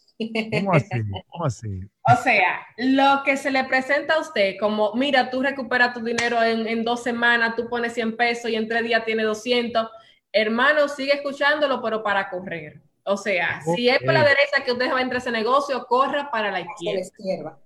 ¿Cómo 0.51 0.73
así? 0.73 0.89
¿Cómo 1.27 1.45
así? 1.45 1.79
O 2.07 2.15
sea, 2.21 2.61
lo 2.77 3.23
que 3.25 3.35
se 3.35 3.49
le 3.49 3.63
presenta 3.63 4.13
a 4.13 4.19
usted, 4.19 4.57
como, 4.59 4.93
mira, 4.93 5.31
tú 5.31 5.41
recuperas 5.41 5.91
tu 5.91 6.01
dinero 6.01 6.41
en, 6.43 6.83
dos 6.83 7.01
semanas, 7.01 7.55
tú 7.55 7.67
pones 7.67 7.93
100 7.93 8.15
pesos 8.15 8.51
y 8.51 8.55
en 8.55 8.67
tres 8.67 8.83
días 8.83 9.03
tiene 9.05 9.23
200, 9.23 9.89
hermano, 10.31 10.87
sigue 10.87 11.13
escuchándolo, 11.13 11.81
pero 11.81 12.03
para 12.03 12.29
correr. 12.29 12.79
O 13.05 13.17
sea, 13.17 13.59
si 13.75 13.89
es 13.89 13.97
por 14.03 14.13
la 14.13 14.23
derecha 14.23 14.63
que 14.63 14.71
usted 14.71 14.91
va 14.91 14.99
a 14.99 15.01
entrar 15.01 15.15
a 15.15 15.23
ese 15.23 15.31
negocio, 15.31 15.83
corra 15.87 16.29
para 16.29 16.51
la 16.51 16.61
izquierda 16.61 17.57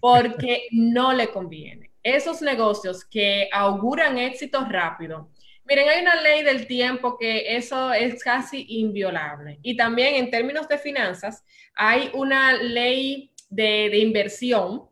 porque 0.00 0.68
no 0.72 1.12
le 1.12 1.28
conviene. 1.28 1.90
Esos 2.04 2.40
negocios 2.42 3.04
que 3.04 3.48
auguran 3.50 4.18
éxito 4.18 4.64
rápido. 4.70 5.30
Miren, 5.66 5.88
hay 5.88 6.02
una 6.02 6.20
ley 6.20 6.42
del 6.42 6.66
tiempo 6.66 7.16
que 7.18 7.56
eso 7.56 7.92
es 7.92 8.22
casi 8.22 8.66
inviolable. 8.68 9.58
Y 9.62 9.76
también 9.76 10.14
en 10.16 10.30
términos 10.30 10.68
de 10.68 10.76
finanzas, 10.76 11.42
hay 11.74 12.10
una 12.12 12.52
ley 12.52 13.32
de, 13.48 13.96
inversión 13.96 14.82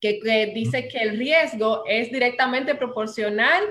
que, 0.00 0.18
que 0.18 0.46
dice 0.52 0.88
que 0.88 0.98
el 0.98 1.16
riesgo 1.16 1.84
es 1.86 2.10
directamente 2.10 2.74
proporcional 2.74 3.62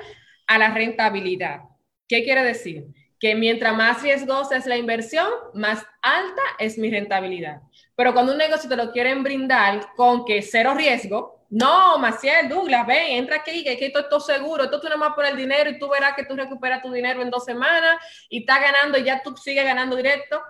a 0.48 0.58
la 0.58 0.74
rentabilidad. 0.74 1.62
¿Qué 2.08 2.24
quiere 2.24 2.44
decir? 2.44 2.86
Que 3.20 3.36
mientras 3.36 3.76
más 3.76 4.02
riesgosa 4.02 4.56
es 4.56 4.66
la 4.66 4.78
inversión, 4.78 5.28
más 5.54 5.86
alta 6.02 6.42
es 6.58 6.78
mi 6.78 6.90
rentabilidad. 6.90 7.62
Pero 7.96 8.14
cuando 8.14 8.32
un 8.32 8.38
negocio 8.38 8.70
te 8.70 8.78
lo 8.78 8.92
quieren 8.92 9.24
brindar 9.24 9.90
con 9.98 10.24
que 10.24 10.42
cero 10.42 10.74
riesgo, 10.74 11.39
no, 11.50 11.98
Maciel, 11.98 12.48
Douglas, 12.48 12.86
ven, 12.86 13.18
entra 13.18 13.38
aquí, 13.38 13.64
que 13.64 13.72
aquí 13.72 13.86
esto 13.86 14.00
es 14.00 14.10
todo 14.10 14.20
seguro, 14.20 14.66
esto 14.66 14.80
tú 14.80 14.86
nada 14.86 14.98
más 14.98 15.14
por 15.14 15.26
el 15.26 15.36
dinero 15.36 15.70
y 15.70 15.80
tú 15.80 15.90
verás 15.90 16.14
que 16.16 16.26
tú 16.26 16.36
recuperas 16.36 16.82
tu 16.82 16.92
dinero 16.92 17.22
en 17.22 17.32
dos 17.32 17.44
semanas 17.44 17.98
y 18.30 18.42
estás 18.42 18.62
ganando 18.62 18.98
y 18.98 19.04
ya 19.04 19.24
tú 19.24 19.36
sigues 19.36 19.66
ganando 19.66 19.96
directo. 19.96 20.42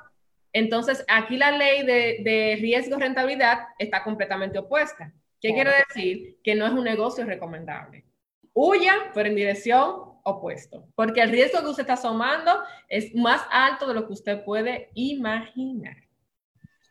Entonces, 0.51 1.05
aquí 1.07 1.37
la 1.37 1.51
ley 1.51 1.85
de, 1.85 2.17
de 2.23 2.57
riesgo-rentabilidad 2.59 3.59
está 3.77 4.03
completamente 4.03 4.59
opuesta. 4.59 5.13
¿Qué 5.39 5.53
quiere 5.53 5.71
decir? 5.87 6.37
Que 6.43 6.55
no 6.55 6.65
es 6.65 6.73
un 6.73 6.83
negocio 6.83 7.23
recomendable. 7.23 8.05
Huya, 8.53 9.11
pero 9.13 9.29
en 9.29 9.35
dirección 9.35 10.09
opuesta, 10.23 10.79
porque 10.95 11.21
el 11.21 11.29
riesgo 11.29 11.61
que 11.61 11.67
usted 11.67 11.83
está 11.83 11.93
asomando 11.93 12.51
es 12.87 13.15
más 13.15 13.41
alto 13.51 13.87
de 13.87 13.93
lo 13.93 14.05
que 14.05 14.13
usted 14.13 14.43
puede 14.43 14.89
imaginar. 14.95 15.95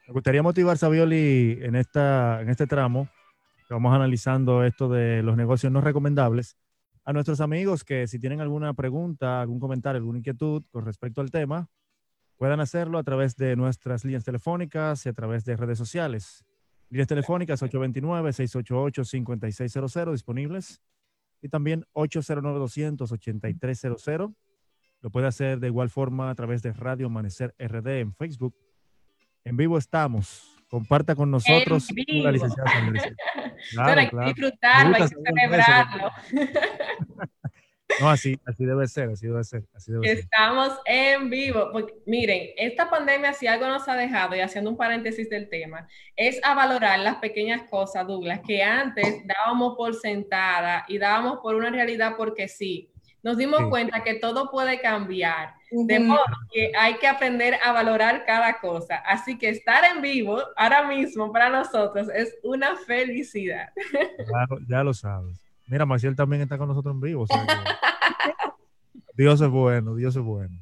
Me 0.06 0.14
gustaría 0.14 0.42
motivar, 0.42 0.78
Savioli, 0.78 1.58
en, 1.60 1.76
esta, 1.76 2.40
en 2.40 2.48
este 2.48 2.66
tramo, 2.66 3.08
vamos 3.74 3.94
analizando 3.94 4.64
esto 4.64 4.88
de 4.88 5.22
los 5.22 5.36
negocios 5.36 5.72
no 5.72 5.80
recomendables, 5.80 6.56
a 7.04 7.12
nuestros 7.12 7.40
amigos 7.40 7.84
que 7.84 8.06
si 8.06 8.18
tienen 8.18 8.40
alguna 8.40 8.74
pregunta, 8.74 9.40
algún 9.40 9.60
comentario, 9.60 9.98
alguna 9.98 10.18
inquietud 10.18 10.64
con 10.70 10.84
respecto 10.84 11.20
al 11.20 11.30
tema, 11.30 11.70
puedan 12.36 12.60
hacerlo 12.60 12.98
a 12.98 13.02
través 13.02 13.36
de 13.36 13.56
nuestras 13.56 14.04
líneas 14.04 14.24
telefónicas 14.24 15.06
y 15.06 15.08
a 15.08 15.12
través 15.12 15.44
de 15.44 15.56
redes 15.56 15.78
sociales. 15.78 16.44
Líneas 16.90 17.08
telefónicas 17.08 17.62
829-688-5600 17.62 20.12
disponibles 20.12 20.82
y 21.40 21.48
también 21.48 21.84
809-200-8300. 21.94 24.34
Lo 25.00 25.10
puede 25.10 25.26
hacer 25.26 25.60
de 25.60 25.68
igual 25.68 25.90
forma 25.90 26.28
a 26.28 26.34
través 26.34 26.60
de 26.62 26.72
Radio 26.72 27.06
Amanecer 27.06 27.54
RD 27.58 28.00
en 28.00 28.14
Facebook 28.14 28.54
en 29.48 29.56
vivo 29.56 29.78
estamos. 29.78 30.57
Comparta 30.68 31.14
con 31.14 31.30
nosotros 31.30 31.88
la 32.06 32.32
licenciada 32.32 32.70
Claro, 33.72 34.00
hay 34.00 34.08
que 34.08 34.16
disfrutarlo, 34.26 34.96
hay 34.96 35.02
que 35.02 35.08
celebrarlo. 35.08 36.10
No, 38.00 38.10
así, 38.10 38.38
así 38.46 38.64
debe 38.64 38.86
ser, 38.86 39.08
así 39.10 39.26
debe 39.26 39.42
ser. 39.44 39.64
Así 39.74 39.90
debe 39.90 40.12
Estamos 40.12 40.78
en 40.84 41.30
vivo. 41.30 41.70
miren, 42.06 42.50
esta 42.56 42.88
pandemia, 42.88 43.32
si 43.32 43.46
algo 43.46 43.66
nos 43.66 43.88
ha 43.88 43.96
dejado, 43.96 44.36
y 44.36 44.40
haciendo 44.40 44.70
un 44.70 44.76
paréntesis 44.76 45.28
del 45.28 45.48
tema, 45.48 45.88
es 46.14 46.38
a 46.44 46.54
valorar 46.54 46.98
las 47.00 47.16
pequeñas 47.16 47.62
cosas, 47.68 48.06
Douglas, 48.06 48.40
que 48.46 48.62
antes 48.62 49.22
dábamos 49.26 49.74
por 49.76 49.94
sentada 49.94 50.84
y 50.86 50.98
dábamos 50.98 51.38
por 51.42 51.54
una 51.54 51.70
realidad 51.70 52.14
porque 52.16 52.46
sí. 52.46 52.92
Nos 53.22 53.36
dimos 53.36 53.60
cuenta 53.68 54.02
que 54.04 54.14
todo 54.14 54.50
puede 54.50 54.80
cambiar 54.80 55.54
de 55.70 56.00
modo 56.00 56.24
que 56.52 56.72
hay 56.78 56.94
que 56.98 57.06
aprender 57.06 57.56
a 57.64 57.72
valorar 57.72 58.24
cada 58.24 58.58
cosa. 58.60 58.96
Así 58.96 59.36
que 59.36 59.50
estar 59.50 59.84
en 59.84 60.02
vivo 60.02 60.40
ahora 60.56 60.86
mismo 60.86 61.32
para 61.32 61.50
nosotros 61.50 62.08
es 62.14 62.36
una 62.42 62.76
felicidad. 62.76 63.68
Claro, 64.28 64.58
ya 64.68 64.84
lo 64.84 64.92
sabes. 64.92 65.40
Mira, 65.66 65.86
Maciel 65.86 66.14
también 66.16 66.42
está 66.42 66.58
con 66.58 66.68
nosotros 66.68 66.94
en 66.94 67.00
vivo. 67.00 67.26
Dios 69.14 69.40
es 69.40 69.48
bueno, 69.48 69.96
Dios 69.96 70.14
es 70.16 70.22
bueno. 70.22 70.54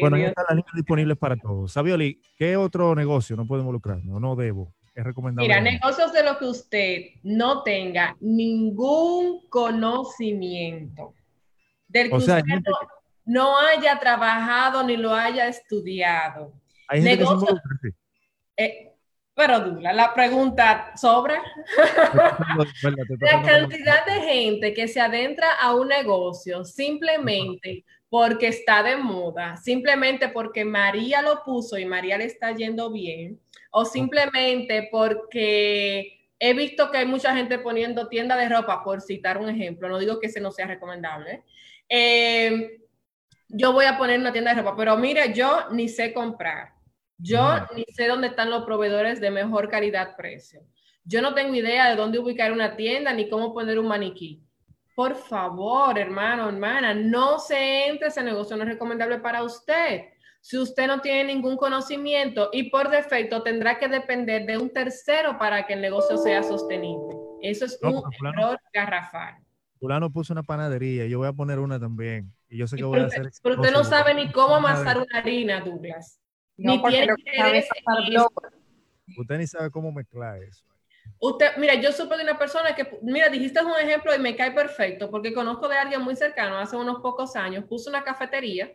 bueno, 0.00 0.16
ahí 0.16 0.22
están 0.22 0.44
las 0.48 0.56
líneas 0.56 0.74
disponibles 0.74 1.18
para 1.18 1.36
todos. 1.36 1.72
Sabioli, 1.72 2.20
¿qué 2.36 2.56
otro 2.56 2.94
negocio 2.94 3.36
no 3.36 3.46
puede 3.46 3.60
involucrar? 3.60 4.02
No, 4.04 4.20
no 4.20 4.36
debo. 4.36 4.72
Es 4.94 5.04
recomendable. 5.04 5.48
Mira, 5.48 5.60
negocios 5.60 6.12
de 6.12 6.22
los 6.24 6.38
que 6.38 6.44
usted 6.46 7.02
no 7.22 7.62
tenga 7.62 8.16
ningún 8.20 9.46
conocimiento. 9.48 11.14
Del 11.90 12.08
que 12.08 12.16
usted 12.16 12.42
no 13.24 13.58
haya 13.58 13.98
trabajado 13.98 14.82
ni 14.82 14.96
lo 14.96 15.14
haya 15.14 15.46
estudiado. 15.48 16.52
Hay 16.88 17.02
gente 17.02 17.24
eh, 18.56 18.92
pero 19.34 19.60
Dula, 19.60 19.92
la 19.92 20.12
pregunta 20.12 20.92
sobra. 20.96 21.42
la 23.20 23.42
cantidad 23.42 24.04
de 24.04 24.20
gente 24.20 24.74
que 24.74 24.86
se 24.86 25.00
adentra 25.00 25.54
a 25.54 25.74
un 25.74 25.88
negocio 25.88 26.64
simplemente 26.64 27.84
porque 28.10 28.48
está 28.48 28.82
de 28.82 28.96
moda, 28.96 29.56
simplemente 29.56 30.28
porque 30.28 30.64
María 30.64 31.22
lo 31.22 31.42
puso 31.44 31.78
y 31.78 31.86
María 31.86 32.18
le 32.18 32.24
está 32.24 32.52
yendo 32.52 32.90
bien, 32.90 33.40
o 33.70 33.84
simplemente 33.84 34.88
porque 34.90 36.19
he 36.40 36.54
visto 36.54 36.90
que 36.90 36.98
hay 36.98 37.06
mucha 37.06 37.36
gente 37.36 37.58
poniendo 37.58 38.08
tienda 38.08 38.34
de 38.34 38.48
ropa, 38.48 38.82
por 38.82 39.02
citar 39.02 39.38
un 39.38 39.50
ejemplo, 39.50 39.88
no 39.88 39.98
digo 39.98 40.18
que 40.18 40.28
ese 40.28 40.40
no 40.40 40.50
sea 40.50 40.66
recomendable. 40.66 41.44
Eh, 41.88 42.80
yo 43.46 43.72
voy 43.72 43.84
a 43.84 43.98
poner 43.98 44.18
una 44.18 44.32
tienda 44.32 44.54
de 44.54 44.62
ropa, 44.62 44.74
pero 44.76 44.96
mire, 44.96 45.34
yo 45.34 45.70
ni 45.70 45.88
sé 45.88 46.14
comprar. 46.14 46.72
Yo 47.18 47.66
ni 47.76 47.84
sé 47.92 48.06
dónde 48.06 48.28
están 48.28 48.48
los 48.48 48.64
proveedores 48.64 49.20
de 49.20 49.30
mejor 49.30 49.68
calidad-precio. 49.68 50.62
Yo 51.04 51.20
no 51.20 51.34
tengo 51.34 51.54
idea 51.54 51.90
de 51.90 51.96
dónde 51.96 52.18
ubicar 52.18 52.52
una 52.52 52.74
tienda 52.76 53.12
ni 53.12 53.28
cómo 53.28 53.52
poner 53.52 53.78
un 53.78 53.88
maniquí. 53.88 54.42
Por 54.94 55.14
favor, 55.14 55.98
hermano, 55.98 56.48
hermana, 56.48 56.94
no 56.94 57.38
se 57.38 57.88
entre 57.88 58.08
ese 58.08 58.22
negocio, 58.22 58.56
no 58.56 58.62
es 58.62 58.70
recomendable 58.70 59.18
para 59.18 59.42
usted. 59.42 60.04
Si 60.40 60.58
usted 60.58 60.86
no 60.86 61.00
tiene 61.00 61.24
ningún 61.24 61.56
conocimiento 61.56 62.48
y 62.52 62.70
por 62.70 62.90
defecto 62.90 63.42
tendrá 63.42 63.78
que 63.78 63.88
depender 63.88 64.46
de 64.46 64.56
un 64.56 64.72
tercero 64.72 65.38
para 65.38 65.66
que 65.66 65.74
el 65.74 65.80
negocio 65.80 66.16
sea 66.16 66.42
sostenible. 66.42 67.14
Eso 67.42 67.66
es 67.66 67.78
un 67.82 68.02
error 68.26 68.58
garrafal. 68.72 69.36
Fulano 69.78 70.10
puso 70.10 70.32
una 70.32 70.42
panadería, 70.42 71.06
yo 71.06 71.18
voy 71.18 71.28
a 71.28 71.32
poner 71.32 71.58
una 71.58 71.78
también. 71.78 72.32
Y 72.48 72.58
yo 72.58 72.66
sé 72.66 72.76
que 72.76 72.84
voy 72.84 73.00
a 73.00 73.06
hacer. 73.06 73.30
Pero 73.42 73.60
usted 73.60 73.72
no 73.72 73.84
sabe 73.84 74.14
ni 74.14 74.30
cómo 74.32 74.56
amasar 74.56 74.98
una 74.98 75.18
harina, 75.18 75.60
Douglas. 75.60 76.20
ni 76.56 76.82
tiene 76.82 77.14
que 77.16 77.64
Usted 79.18 79.38
ni 79.38 79.46
sabe 79.46 79.70
cómo 79.70 79.90
mezclar 79.90 80.42
eso. 80.42 80.64
Usted, 81.18 81.56
mira, 81.58 81.74
yo 81.74 81.92
supe 81.92 82.16
de 82.16 82.22
una 82.22 82.38
persona 82.38 82.74
que, 82.74 82.98
mira, 83.02 83.28
dijiste 83.28 83.62
un 83.62 83.72
ejemplo 83.72 84.14
y 84.14 84.18
me 84.18 84.36
cae 84.36 84.52
perfecto, 84.52 85.10
porque 85.10 85.32
conozco 85.32 85.68
de 85.68 85.76
alguien 85.76 86.02
muy 86.02 86.16
cercano, 86.16 86.58
hace 86.58 86.76
unos 86.76 87.00
pocos 87.00 87.36
años, 87.36 87.64
puso 87.64 87.90
una 87.90 88.04
cafetería. 88.04 88.74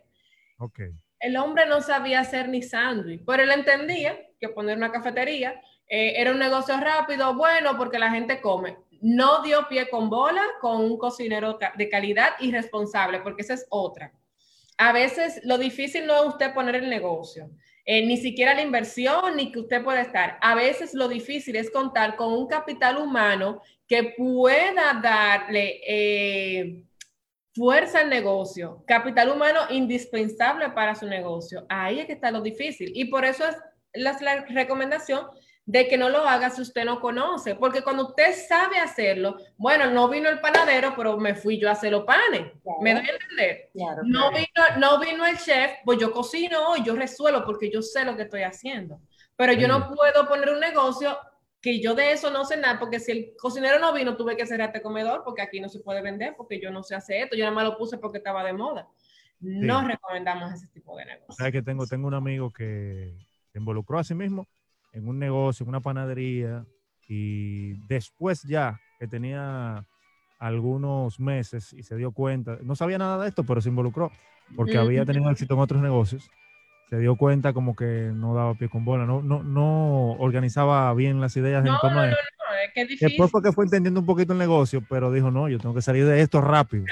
Ok. 0.58 0.80
El 1.18 1.36
hombre 1.36 1.66
no 1.66 1.80
sabía 1.80 2.20
hacer 2.20 2.48
ni 2.48 2.62
sándwich, 2.62 3.22
pero 3.26 3.42
él 3.42 3.50
entendía 3.50 4.18
que 4.38 4.48
poner 4.48 4.76
una 4.76 4.92
cafetería 4.92 5.60
eh, 5.88 6.14
era 6.16 6.32
un 6.32 6.38
negocio 6.38 6.76
rápido, 6.78 7.34
bueno, 7.34 7.76
porque 7.76 7.98
la 7.98 8.10
gente 8.10 8.40
come. 8.40 8.76
No 9.00 9.42
dio 9.42 9.68
pie 9.68 9.88
con 9.88 10.10
bola 10.10 10.42
con 10.60 10.80
un 10.80 10.98
cocinero 10.98 11.58
de 11.76 11.88
calidad 11.88 12.30
y 12.40 12.50
responsable, 12.50 13.20
porque 13.20 13.42
esa 13.42 13.54
es 13.54 13.66
otra. 13.68 14.12
A 14.78 14.92
veces 14.92 15.40
lo 15.44 15.58
difícil 15.58 16.06
no 16.06 16.16
es 16.16 16.28
usted 16.28 16.52
poner 16.52 16.76
el 16.76 16.90
negocio, 16.90 17.50
eh, 17.84 18.04
ni 18.04 18.16
siquiera 18.16 18.54
la 18.54 18.62
inversión, 18.62 19.36
ni 19.36 19.52
que 19.52 19.60
usted 19.60 19.82
pueda 19.82 20.02
estar. 20.02 20.38
A 20.42 20.54
veces 20.54 20.92
lo 20.92 21.08
difícil 21.08 21.56
es 21.56 21.70
contar 21.70 22.16
con 22.16 22.32
un 22.32 22.46
capital 22.46 22.98
humano 22.98 23.62
que 23.86 24.14
pueda 24.16 25.00
darle 25.00 25.80
eh, 25.86 26.82
fuerza 27.56 28.00
al 28.00 28.10
negocio, 28.10 28.84
capital 28.86 29.30
humano 29.30 29.60
indispensable 29.70 30.68
para 30.70 30.94
su 30.94 31.06
negocio. 31.06 31.64
Ahí 31.68 32.00
es 32.00 32.06
que 32.06 32.12
está 32.12 32.30
lo 32.30 32.42
difícil. 32.42 32.92
Y 32.94 33.06
por 33.06 33.24
eso 33.24 33.44
es 33.46 33.56
la, 33.94 34.16
la 34.20 34.44
recomendación 34.44 35.26
de 35.64 35.88
que 35.88 35.98
no 35.98 36.08
lo 36.08 36.18
haga 36.18 36.50
si 36.50 36.62
usted 36.62 36.84
no 36.84 37.00
conoce, 37.00 37.56
porque 37.56 37.82
cuando 37.82 38.08
usted 38.08 38.32
sabe 38.48 38.78
hacerlo, 38.78 39.36
bueno, 39.56 39.90
no 39.90 40.08
vino 40.08 40.28
el 40.28 40.38
panadero, 40.38 40.94
pero 40.96 41.16
me 41.18 41.34
fui 41.34 41.58
yo 41.58 41.68
a 41.68 41.72
hacer 41.72 41.90
los 41.90 42.04
panes, 42.04 42.52
¿me 42.80 42.94
doy 42.94 43.04
a 43.04 43.12
entender? 43.12 43.70
no, 44.04 44.30
Vino, 44.30 44.78
no 44.78 45.00
vino 45.00 45.26
el 45.26 45.36
chef, 45.36 45.72
pues 45.84 45.98
yo 45.98 46.12
cocino 46.12 46.68
hoy, 46.68 46.84
yo 46.84 46.94
resuelvo 46.94 47.44
porque 47.44 47.68
yo 47.68 47.82
sé 47.82 48.04
lo 48.04 48.16
que 48.16 48.22
estoy 48.22 48.42
haciendo, 48.42 49.00
pero 49.34 49.54
yo 49.54 49.66
no 49.66 49.88
puedo 49.92 50.28
poner 50.28 50.50
un 50.50 50.60
negocio 50.60 51.18
que 51.66 51.80
yo 51.80 51.96
de 51.96 52.12
eso 52.12 52.30
no 52.30 52.44
sé 52.44 52.56
nada, 52.56 52.78
porque 52.78 53.00
si 53.00 53.10
el 53.10 53.32
cocinero 53.36 53.80
no 53.80 53.92
vino, 53.92 54.16
tuve 54.16 54.36
que 54.36 54.46
cerrar 54.46 54.68
este 54.68 54.80
comedor, 54.80 55.22
porque 55.24 55.42
aquí 55.42 55.58
no 55.58 55.68
se 55.68 55.80
puede 55.80 56.00
vender, 56.00 56.34
porque 56.36 56.60
yo 56.60 56.70
no 56.70 56.84
sé 56.84 56.94
hacer 56.94 57.24
esto, 57.24 57.34
yo 57.34 57.42
nada 57.42 57.56
más 57.56 57.64
lo 57.64 57.76
puse 57.76 57.98
porque 57.98 58.18
estaba 58.18 58.44
de 58.44 58.52
moda. 58.52 58.86
No 59.40 59.84
recomendamos 59.84 60.52
ese 60.52 60.68
tipo 60.68 60.96
de 60.96 61.06
negocio. 61.06 61.34
¿Sabes 61.36 61.52
que 61.52 61.62
tengo, 61.62 61.84
tengo 61.88 62.06
un 62.06 62.14
amigo 62.14 62.52
que 62.52 63.12
se 63.50 63.58
involucró 63.58 63.98
a 63.98 64.04
sí 64.04 64.14
mismo 64.14 64.46
en 64.92 65.08
un 65.08 65.18
negocio, 65.18 65.64
en 65.64 65.70
una 65.70 65.80
panadería, 65.80 66.64
y 67.08 67.72
después 67.88 68.44
ya 68.44 68.80
que 69.00 69.08
tenía 69.08 69.84
algunos 70.38 71.18
meses 71.18 71.72
y 71.72 71.82
se 71.82 71.96
dio 71.96 72.12
cuenta, 72.12 72.60
no 72.62 72.76
sabía 72.76 72.98
nada 72.98 73.20
de 73.24 73.28
esto, 73.28 73.42
pero 73.42 73.60
se 73.60 73.70
involucró 73.70 74.12
porque 74.54 74.78
había 74.78 75.04
tenido 75.04 75.28
éxito 75.32 75.54
en 75.54 75.60
otros 75.60 75.82
negocios, 75.82 76.30
se 76.88 76.98
dio 76.98 77.16
cuenta 77.16 77.52
como 77.52 77.74
que 77.74 78.10
no 78.12 78.34
daba 78.34 78.54
pie 78.54 78.68
con 78.68 78.84
bola, 78.84 79.04
no, 79.04 79.22
no, 79.22 79.42
no 79.42 80.12
organizaba 80.12 80.92
bien 80.94 81.20
las 81.20 81.36
ideas 81.36 81.64
en 81.66 81.72
torno 81.80 82.00
a 82.00 82.10
Después 83.00 83.30
fue 83.30 83.42
que 83.42 83.52
fue 83.52 83.64
entendiendo 83.64 84.00
un 84.00 84.06
poquito 84.06 84.32
el 84.32 84.38
negocio, 84.38 84.82
pero 84.88 85.10
dijo, 85.10 85.30
no, 85.30 85.48
yo 85.48 85.58
tengo 85.58 85.74
que 85.74 85.82
salir 85.82 86.06
de 86.06 86.20
esto 86.20 86.40
rápido. 86.40 86.84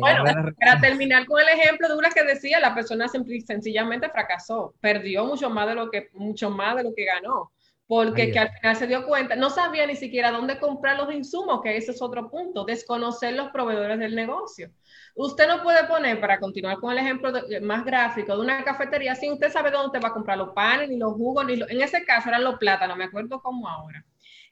bueno, 0.00 0.24
para 0.58 0.80
terminar 0.80 1.26
con 1.26 1.40
el 1.40 1.48
ejemplo 1.48 1.88
de 1.88 1.96
una 1.96 2.10
que 2.10 2.24
decía, 2.24 2.60
la 2.60 2.74
persona 2.74 3.06
sencillamente 3.08 4.08
fracasó, 4.08 4.74
perdió 4.80 5.24
mucho 5.24 5.50
más 5.50 5.68
de 5.68 5.74
lo 5.74 5.90
que, 5.90 6.08
mucho 6.14 6.50
más 6.50 6.76
de 6.76 6.84
lo 6.84 6.94
que 6.94 7.04
ganó, 7.04 7.52
porque 7.86 8.30
que 8.30 8.38
al 8.38 8.50
final 8.50 8.76
se 8.76 8.86
dio 8.86 9.06
cuenta, 9.06 9.36
no 9.36 9.50
sabía 9.50 9.86
ni 9.86 9.96
siquiera 9.96 10.30
dónde 10.30 10.58
comprar 10.58 10.96
los 10.96 11.12
insumos, 11.12 11.60
que 11.62 11.76
ese 11.76 11.92
es 11.92 12.02
otro 12.02 12.30
punto, 12.30 12.64
desconocer 12.64 13.34
los 13.34 13.50
proveedores 13.50 13.98
del 13.98 14.14
negocio. 14.14 14.70
Usted 15.14 15.46
no 15.46 15.62
puede 15.62 15.84
poner, 15.84 16.20
para 16.20 16.40
continuar 16.40 16.78
con 16.78 16.92
el 16.92 16.98
ejemplo 16.98 17.32
más 17.62 17.84
gráfico, 17.84 18.34
de 18.34 18.40
una 18.40 18.64
cafetería, 18.64 19.14
si 19.14 19.30
usted 19.30 19.50
sabe 19.50 19.70
dónde 19.70 19.98
va 19.98 20.08
a 20.08 20.12
comprar 20.12 20.38
los 20.38 20.50
panes, 20.50 20.88
ni 20.88 20.96
los 20.96 21.12
jugos, 21.12 21.44
ni 21.44 21.54
en 21.54 21.82
ese 21.82 22.04
caso 22.04 22.30
eran 22.30 22.44
los 22.44 22.56
plátanos, 22.56 22.96
me 22.96 23.04
acuerdo 23.04 23.40
como 23.40 23.68
ahora. 23.68 24.04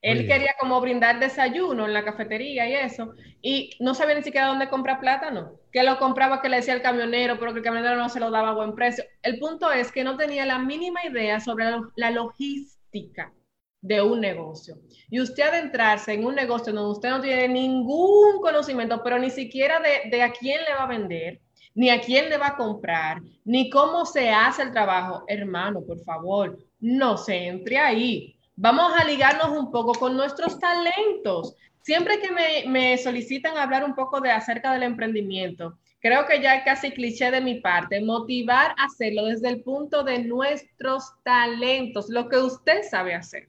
Él 0.02 0.26
quería 0.26 0.54
como 0.58 0.80
brindar 0.80 1.20
desayuno 1.20 1.84
en 1.84 1.92
la 1.92 2.04
cafetería 2.04 2.66
y 2.66 2.74
eso, 2.74 3.12
y 3.42 3.70
no 3.80 3.94
sabía 3.94 4.14
ni 4.14 4.22
siquiera 4.22 4.46
dónde 4.46 4.68
comprar 4.68 5.00
plátano, 5.00 5.58
que 5.72 5.82
lo 5.82 5.98
compraba 5.98 6.40
que 6.40 6.48
le 6.48 6.56
decía 6.56 6.74
el 6.74 6.82
camionero, 6.82 7.38
pero 7.38 7.52
que 7.52 7.58
el 7.58 7.64
camionero 7.64 7.96
no 7.96 8.08
se 8.08 8.20
lo 8.20 8.30
daba 8.30 8.50
a 8.50 8.54
buen 8.54 8.74
precio. 8.74 9.04
El 9.22 9.38
punto 9.38 9.70
es 9.70 9.92
que 9.92 10.04
no 10.04 10.16
tenía 10.16 10.46
la 10.46 10.58
mínima 10.58 11.04
idea 11.04 11.40
sobre 11.40 11.66
la 11.96 12.10
logística 12.10 13.32
de 13.80 14.02
un 14.02 14.20
negocio. 14.20 14.76
Y 15.10 15.20
usted 15.20 15.42
adentrarse 15.42 16.12
en 16.12 16.24
un 16.24 16.34
negocio 16.34 16.72
donde 16.72 16.90
usted 16.90 17.10
no 17.10 17.20
tiene 17.20 17.48
ningún 17.48 18.40
conocimiento, 18.40 19.02
pero 19.02 19.18
ni 19.18 19.30
siquiera 19.30 19.80
de, 19.80 20.10
de 20.10 20.22
a 20.22 20.32
quién 20.32 20.62
le 20.64 20.74
va 20.74 20.84
a 20.84 20.88
vender, 20.88 21.40
ni 21.74 21.90
a 21.90 22.00
quién 22.00 22.28
le 22.28 22.38
va 22.38 22.48
a 22.48 22.56
comprar, 22.56 23.20
ni 23.44 23.70
cómo 23.70 24.04
se 24.04 24.30
hace 24.30 24.62
el 24.62 24.72
trabajo, 24.72 25.24
hermano, 25.28 25.82
por 25.82 26.02
favor, 26.04 26.58
no 26.80 27.16
se 27.16 27.46
entre 27.46 27.78
ahí 27.78 28.36
Vamos 28.62 28.92
a 28.94 29.06
ligarnos 29.06 29.56
un 29.58 29.70
poco 29.70 29.94
con 29.94 30.18
nuestros 30.18 30.58
talentos. 30.58 31.56
Siempre 31.80 32.20
que 32.20 32.66
me, 32.68 32.98
solicitan 32.98 33.56
hablar 33.56 33.86
un 33.86 33.94
poco 33.94 34.20
de 34.20 34.30
acerca 34.30 34.74
del 34.74 34.82
emprendimiento, 34.82 35.78
creo 35.98 36.26
que 36.26 36.42
ya 36.42 36.62
casi 36.62 36.90
cliché 36.90 37.30
de 37.30 37.40
mi 37.40 37.62
parte, 37.62 38.02
motivar 38.02 38.74
a 38.76 38.84
hacerlo 38.84 39.24
desde 39.24 39.48
el 39.48 39.62
punto 39.62 40.04
de 40.04 40.24
nuestros 40.24 41.10
talentos, 41.22 42.10
lo 42.10 42.28
que 42.28 42.36
usted 42.36 42.82
sabe 42.82 43.14
hacer. 43.14 43.48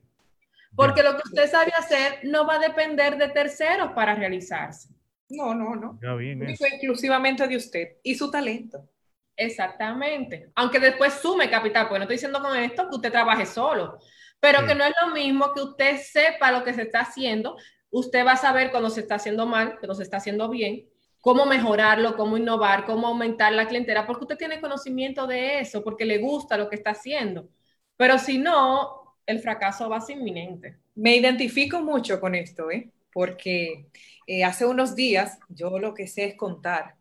Porque 0.75 1.03
lo 1.03 1.15
que 1.15 1.23
usted 1.25 1.49
sabe 1.49 1.71
hacer 1.77 2.19
no 2.23 2.45
va 2.45 2.55
a 2.55 2.59
depender 2.59 3.17
de 3.17 3.29
terceros 3.29 3.91
para 3.93 4.15
realizarse. 4.15 4.89
No, 5.29 5.53
no, 5.53 5.75
no. 5.75 5.99
Ya 6.01 6.13
bien 6.15 6.41
exclusivamente 6.43 7.47
de 7.47 7.55
usted 7.55 7.97
y 8.03 8.15
su 8.15 8.29
talento. 8.29 8.87
Exactamente. 9.35 10.51
Aunque 10.55 10.79
después 10.79 11.13
sume 11.13 11.49
capital, 11.49 11.87
porque 11.87 11.99
no 11.99 12.03
estoy 12.03 12.15
diciendo 12.15 12.41
con 12.41 12.55
esto 12.57 12.89
que 12.89 12.95
usted 12.95 13.11
trabaje 13.11 13.45
solo, 13.45 13.97
pero 14.39 14.65
que 14.65 14.75
no 14.75 14.83
es 14.83 14.93
lo 15.01 15.13
mismo 15.13 15.53
que 15.53 15.61
usted 15.61 15.97
sepa 15.97 16.51
lo 16.51 16.63
que 16.63 16.73
se 16.73 16.83
está 16.83 17.01
haciendo. 17.01 17.57
Usted 17.89 18.25
va 18.25 18.33
a 18.33 18.37
saber 18.37 18.71
cuando 18.71 18.89
se 18.89 19.01
está 19.01 19.15
haciendo 19.15 19.45
mal, 19.45 19.77
cuando 19.79 19.95
se 19.95 20.03
está 20.03 20.17
haciendo 20.17 20.49
bien, 20.49 20.87
cómo 21.19 21.45
mejorarlo, 21.45 22.15
cómo 22.15 22.37
innovar, 22.37 22.85
cómo 22.85 23.07
aumentar 23.07 23.53
la 23.53 23.67
clientela, 23.67 24.05
porque 24.05 24.23
usted 24.23 24.37
tiene 24.37 24.61
conocimiento 24.61 25.27
de 25.27 25.59
eso, 25.59 25.83
porque 25.83 26.05
le 26.05 26.17
gusta 26.17 26.57
lo 26.57 26.69
que 26.69 26.75
está 26.75 26.91
haciendo. 26.91 27.49
Pero 27.97 28.17
si 28.17 28.37
no, 28.37 29.00
el 29.25 29.39
fracaso 29.39 29.89
va 29.89 29.97
a 29.97 30.01
ser 30.01 30.17
inminente. 30.17 30.77
Me 30.95 31.15
identifico 31.15 31.81
mucho 31.81 32.19
con 32.19 32.35
esto, 32.35 32.71
¿eh? 32.71 32.91
porque 33.13 33.85
eh, 34.27 34.43
hace 34.43 34.65
unos 34.65 34.95
días 34.95 35.39
yo 35.49 35.79
lo 35.79 35.93
que 35.93 36.07
sé 36.07 36.25
es 36.25 36.35
contar. 36.35 36.95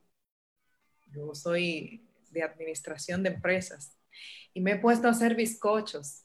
Yo 1.13 1.35
soy 1.35 2.07
de 2.31 2.43
administración 2.43 3.23
de 3.23 3.31
empresas 3.31 3.97
y 4.55 4.61
me 4.61 4.73
he 4.73 4.77
puesto 4.77 5.09
a 5.09 5.13
hacer 5.13 5.35
bizcochos 5.35 6.25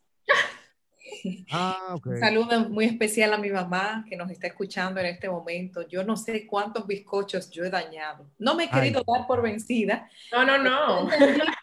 Ah, 1.51 1.95
Un 2.03 2.19
saludo 2.19 2.69
muy 2.69 2.85
especial 2.85 3.33
a 3.33 3.37
mi 3.37 3.49
mamá 3.49 4.05
que 4.09 4.15
nos 4.15 4.29
está 4.29 4.47
escuchando 4.47 4.99
en 4.99 5.07
este 5.07 5.29
momento. 5.29 5.87
Yo 5.87 6.03
no 6.03 6.17
sé 6.17 6.45
cuántos 6.47 6.85
bizcochos 6.87 7.49
yo 7.49 7.63
he 7.63 7.69
dañado. 7.69 8.25
No 8.37 8.55
me 8.55 8.65
he 8.65 8.69
querido 8.69 9.03
dar 9.07 9.27
por 9.27 9.41
vencida. 9.41 10.09
No, 10.31 10.45
no, 10.45 10.57
no. 10.57 11.09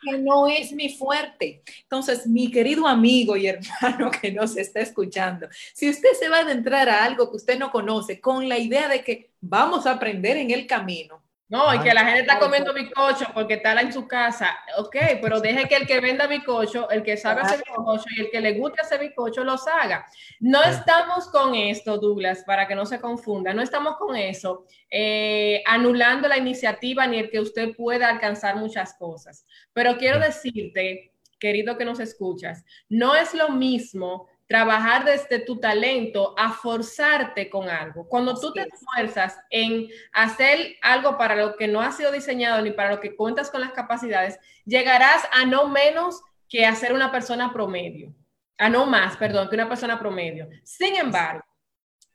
Que 0.02 0.18
no 0.18 0.48
es 0.48 0.72
mi 0.72 0.90
fuerte. 0.90 1.62
Entonces, 1.82 2.26
mi 2.26 2.50
querido 2.50 2.86
amigo 2.86 3.36
y 3.36 3.46
hermano 3.46 4.10
que 4.10 4.32
nos 4.32 4.56
está 4.56 4.80
escuchando, 4.80 5.48
si 5.74 5.88
usted 5.88 6.10
se 6.18 6.28
va 6.28 6.38
a 6.38 6.42
adentrar 6.42 6.88
a 6.88 7.04
algo 7.04 7.30
que 7.30 7.36
usted 7.36 7.58
no 7.58 7.70
conoce 7.70 8.20
con 8.20 8.48
la 8.48 8.58
idea 8.58 8.88
de 8.88 9.04
que 9.04 9.30
vamos 9.40 9.86
a 9.86 9.92
aprender 9.92 10.36
en 10.36 10.50
el 10.50 10.66
camino, 10.66 11.22
no, 11.52 11.74
y 11.74 11.80
que 11.80 11.92
la 11.92 12.06
gente 12.06 12.20
está 12.22 12.38
comiendo 12.38 12.72
bizcocho 12.72 13.26
porque 13.34 13.54
está 13.54 13.78
en 13.78 13.92
su 13.92 14.08
casa. 14.08 14.58
Ok, 14.78 14.96
pero 15.20 15.38
deje 15.38 15.68
que 15.68 15.76
el 15.76 15.86
que 15.86 16.00
venda 16.00 16.26
bizcocho, 16.26 16.88
el 16.88 17.02
que 17.02 17.18
sabe 17.18 17.42
hacer 17.42 17.58
bizcocho 17.58 18.06
y 18.16 18.22
el 18.22 18.30
que 18.30 18.40
le 18.40 18.54
guste 18.54 18.80
hacer 18.80 18.98
bizcocho 19.00 19.44
los 19.44 19.68
haga. 19.68 20.06
No 20.40 20.62
estamos 20.62 21.28
con 21.28 21.54
esto, 21.54 21.98
Douglas, 21.98 22.42
para 22.46 22.66
que 22.66 22.74
no 22.74 22.86
se 22.86 23.02
confunda. 23.02 23.52
No 23.52 23.60
estamos 23.60 23.96
con 23.98 24.16
eso, 24.16 24.64
eh, 24.90 25.62
anulando 25.66 26.26
la 26.26 26.38
iniciativa 26.38 27.06
ni 27.06 27.18
el 27.18 27.30
que 27.30 27.40
usted 27.40 27.76
pueda 27.76 28.08
alcanzar 28.08 28.56
muchas 28.56 28.94
cosas. 28.94 29.44
Pero 29.74 29.98
quiero 29.98 30.20
decirte, 30.20 31.12
querido 31.38 31.76
que 31.76 31.84
nos 31.84 32.00
escuchas, 32.00 32.64
no 32.88 33.14
es 33.14 33.34
lo 33.34 33.50
mismo 33.50 34.26
trabajar 34.52 35.06
desde 35.06 35.38
tu 35.38 35.58
talento 35.58 36.34
a 36.36 36.52
forzarte 36.52 37.48
con 37.48 37.70
algo. 37.70 38.06
Cuando 38.06 38.38
tú 38.38 38.52
te 38.52 38.60
esfuerzas 38.60 39.38
en 39.48 39.88
hacer 40.12 40.76
algo 40.82 41.16
para 41.16 41.34
lo 41.34 41.56
que 41.56 41.68
no 41.68 41.80
ha 41.80 41.90
sido 41.90 42.12
diseñado 42.12 42.60
ni 42.60 42.70
para 42.70 42.90
lo 42.90 43.00
que 43.00 43.16
cuentas 43.16 43.50
con 43.50 43.62
las 43.62 43.72
capacidades, 43.72 44.38
llegarás 44.66 45.26
a 45.32 45.46
no 45.46 45.68
menos 45.68 46.20
que 46.50 46.66
a 46.66 46.74
ser 46.74 46.92
una 46.92 47.10
persona 47.10 47.50
promedio. 47.50 48.14
A 48.58 48.68
no 48.68 48.84
más, 48.84 49.16
perdón, 49.16 49.48
que 49.48 49.54
una 49.54 49.70
persona 49.70 49.98
promedio. 49.98 50.50
Sin 50.64 50.96
embargo, 50.96 51.44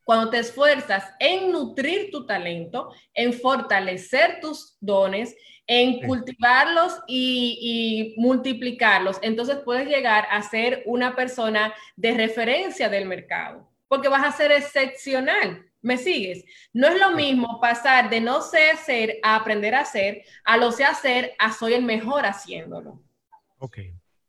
cuando 0.04 0.30
te 0.30 0.38
esfuerzas 0.38 1.12
en 1.18 1.52
nutrir 1.52 2.12
tu 2.12 2.28
talento, 2.28 2.94
en 3.16 3.34
fortalecer 3.34 4.38
tus 4.42 4.78
dones, 4.80 5.36
en 5.68 6.08
cultivarlos 6.08 7.02
y, 7.08 8.16
y, 8.16 8.22
multiplicarlos, 8.22 9.20
entonces 9.22 9.58
puedes 9.58 9.88
llegar 9.88 10.26
a 10.32 10.42
ser 10.42 10.82
una 10.86 11.16
persona 11.16 11.74
de 11.98 12.14
referencia 12.14 12.90
del 12.90 13.06
mercado, 13.06 13.70
porque 13.88 14.08
vas 14.08 14.26
a 14.26 14.32
ser 14.32 14.52
excepcional. 14.52 15.66
¿Me 15.82 15.98
sigues? 15.98 16.44
No 16.74 16.88
es 16.88 17.00
lo 17.00 17.12
mismo 17.12 17.62
pasar 17.62 18.10
de 18.10 18.20
no 18.20 18.42
sé 18.42 18.72
hacer 18.72 19.20
a 19.24 19.36
aprender 19.36 19.76
a 19.76 19.82
hacer, 19.82 20.24
a 20.44 20.58
lo 20.58 20.72
sé 20.72 20.84
hacer, 20.84 21.34
a 21.38 21.52
soy 21.52 21.76
el 21.76 21.84
mejor 21.84 22.26
haciéndolo. 22.26 23.02
Ok. 23.60 23.78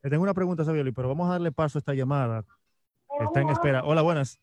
Le 0.01 0.09
tengo 0.09 0.23
una 0.23 0.33
pregunta, 0.33 0.63
Sabioli, 0.63 0.91
pero 0.91 1.09
vamos 1.09 1.27
a 1.27 1.33
darle 1.33 1.51
paso 1.51 1.77
a 1.77 1.79
esta 1.79 1.93
llamada. 1.93 2.45
Está 3.19 3.41
en 3.41 3.49
espera. 3.49 3.83
Hola, 3.83 4.01
buenas. 4.01 4.39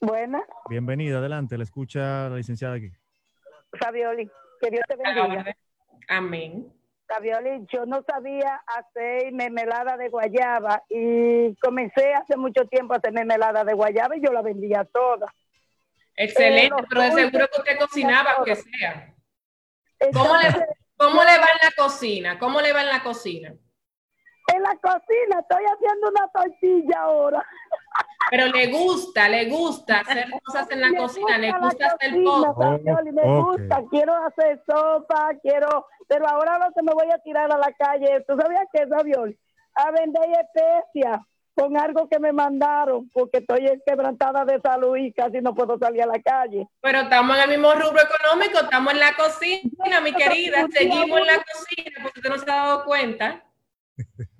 Buenas. 0.00 0.42
Bienvenida, 0.68 1.18
adelante. 1.18 1.56
Le 1.58 1.64
escucha 1.64 2.28
la 2.28 2.36
licenciada 2.36 2.74
aquí. 2.74 2.92
Sabioli, 3.80 4.30
que 4.60 4.70
Dios 4.70 4.84
te 4.86 4.96
bendiga. 4.96 5.56
Amén. 6.08 6.72
Sabioli, 7.06 7.66
yo 7.72 7.86
no 7.86 8.02
sabía 8.02 8.62
hacer 8.66 9.32
mermelada 9.32 9.96
de 9.96 10.08
guayaba 10.08 10.82
y 10.88 11.54
comencé 11.56 12.14
hace 12.14 12.36
mucho 12.36 12.64
tiempo 12.66 12.94
a 12.94 12.96
hacer 12.96 13.12
mermelada 13.12 13.64
de 13.64 13.74
guayaba 13.74 14.16
y 14.16 14.20
yo 14.20 14.32
la 14.32 14.42
vendía 14.42 14.84
toda. 14.84 15.32
Excelente, 16.16 16.82
pero, 16.88 17.02
de 17.02 17.12
seguro 17.12 17.48
que 17.52 17.60
usted 17.60 17.78
cocinaba, 17.78 18.32
aunque 18.32 18.56
sea. 18.56 19.14
¿Cómo 20.12 20.36
le, 20.36 20.48
¿Cómo 20.96 21.22
le 21.22 21.38
va 21.38 21.46
en 21.52 21.60
la 21.62 21.72
cocina? 21.76 22.38
¿Cómo 22.38 22.60
le 22.60 22.72
va 22.72 22.82
en 22.82 22.88
la 22.88 23.02
cocina? 23.02 23.54
En 24.54 24.62
la 24.62 24.76
cocina 24.76 25.40
estoy 25.40 25.64
haciendo 25.64 26.08
una 26.08 26.28
tortilla 26.28 27.00
ahora. 27.00 27.46
Pero 28.30 28.46
le 28.46 28.66
gusta, 28.68 29.28
le 29.28 29.48
gusta 29.48 30.00
hacer 30.00 30.28
cosas 30.44 30.68
en 30.70 30.80
la 30.80 30.92
cocina, 30.96 31.38
le 31.38 31.52
gusta 31.52 31.86
hacer 31.86 32.22
postre. 32.24 33.12
me 33.12 33.40
gusta, 33.40 33.82
quiero 33.90 34.14
hacer 34.24 34.62
sopa, 34.66 35.30
quiero, 35.42 35.86
pero 36.08 36.28
ahora 36.28 36.58
lo 36.58 36.72
que 36.72 36.82
me 36.82 36.92
voy 36.92 37.10
a 37.12 37.18
tirar 37.18 37.52
a 37.52 37.58
la 37.58 37.72
calle, 37.72 38.24
¿tú 38.26 38.36
sabías 38.36 38.66
qué, 38.72 38.86
Sabioli? 38.88 39.38
A 39.74 39.90
vender 39.92 40.28
especias 40.40 41.20
con 41.54 41.76
algo 41.78 42.08
que 42.08 42.18
me 42.18 42.32
mandaron, 42.32 43.08
porque 43.10 43.38
estoy 43.38 43.80
quebrantada 43.86 44.44
de 44.44 44.60
salud 44.60 44.96
y 44.96 45.12
casi 45.12 45.40
no 45.40 45.54
puedo 45.54 45.78
salir 45.78 46.02
a 46.02 46.06
la 46.06 46.20
calle. 46.20 46.68
Pero 46.82 47.00
estamos 47.00 47.36
en 47.36 47.42
el 47.44 47.48
mismo 47.48 47.72
rubro 47.72 47.98
económico, 48.02 48.58
estamos 48.60 48.92
en 48.92 49.00
la 49.00 49.14
cocina, 49.14 50.00
mi 50.02 50.12
querida, 50.12 50.66
seguimos 50.70 51.18
en 51.20 51.26
la 51.26 51.36
cocina, 51.36 51.96
porque 52.02 52.20
usted 52.20 52.30
no 52.30 52.38
se 52.38 52.50
ha 52.50 52.56
dado 52.56 52.84
cuenta. 52.84 53.42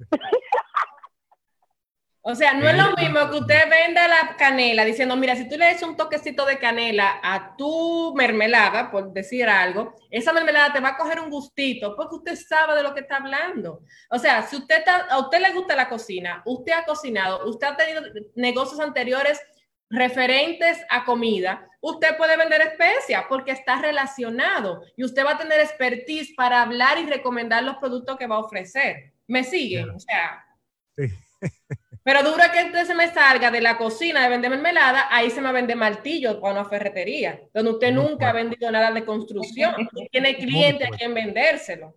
O 2.29 2.35
sea, 2.35 2.55
no 2.55 2.69
es 2.69 2.77
lo 2.77 2.91
mismo 2.97 3.31
que 3.31 3.39
usted 3.39 3.71
venda 3.71 4.09
la 4.09 4.35
canela 4.37 4.85
diciendo, 4.85 5.15
mira, 5.15 5.37
si 5.37 5.49
tú 5.49 5.57
le 5.57 5.71
echas 5.71 5.85
un 5.85 5.97
toquecito 5.97 6.45
de 6.45 6.59
canela 6.59 7.21
a 7.23 7.55
tu 7.57 8.17
mermelada, 8.17 8.91
por 8.91 9.13
decir 9.13 9.49
algo, 9.49 9.95
esa 10.11 10.33
mermelada 10.33 10.73
te 10.73 10.81
va 10.81 10.89
a 10.89 10.97
coger 10.97 11.21
un 11.21 11.31
gustito 11.31 11.95
porque 11.95 12.17
usted 12.17 12.35
sabe 12.35 12.75
de 12.75 12.83
lo 12.83 12.95
que 12.95 13.03
está 13.03 13.19
hablando. 13.19 13.83
O 14.11 14.19
sea, 14.19 14.43
si 14.43 14.57
usted 14.57 14.83
a 15.09 15.21
usted 15.21 15.39
le 15.39 15.53
gusta 15.53 15.77
la 15.77 15.89
cocina, 15.89 16.43
usted 16.47 16.73
ha 16.73 16.85
cocinado, 16.85 17.49
usted 17.49 17.69
ha 17.69 17.77
tenido 17.77 18.03
negocios 18.35 18.81
anteriores 18.81 19.41
referentes 19.89 20.85
a 20.91 21.05
comida, 21.05 21.71
usted 21.81 22.17
puede 22.17 22.37
vender 22.37 22.61
especias 22.61 23.23
porque 23.29 23.53
está 23.53 23.81
relacionado 23.81 24.83
y 24.97 25.05
usted 25.05 25.25
va 25.25 25.35
a 25.35 25.39
tener 25.39 25.61
expertise 25.61 26.35
para 26.37 26.63
hablar 26.63 26.99
y 26.99 27.07
recomendar 27.07 27.63
los 27.63 27.77
productos 27.77 28.17
que 28.17 28.27
va 28.27 28.35
a 28.35 28.41
ofrecer. 28.41 29.13
¿Me 29.29 29.45
siguen? 29.45 29.91
O 29.91 30.01
sea. 30.01 30.45
Sí. 30.97 31.07
Pero 32.07 32.23
dura 32.23 32.53
que 32.53 32.67
usted 32.67 32.85
se 32.85 32.95
me 32.95 33.09
salga 33.09 33.51
de 33.51 33.61
la 33.61 33.77
cocina 33.77 34.23
de 34.23 34.29
vender 34.29 34.49
mermelada, 34.49 35.09
ahí 35.11 35.29
se 35.29 35.41
me 35.41 35.51
vende 35.51 35.75
martillo 35.75 36.41
para 36.41 36.53
una 36.53 36.65
ferretería, 36.65 37.41
donde 37.53 37.73
usted 37.73 37.93
nunca 37.93 38.31
ha 38.31 38.33
vendido 38.33 38.71
nada 38.71 38.93
de 38.93 39.05
construcción. 39.05 39.75
Tiene 40.13 40.37
cliente 40.37 40.87
a 40.87 40.91
quien 40.91 41.13
vendérselo. 41.13 41.97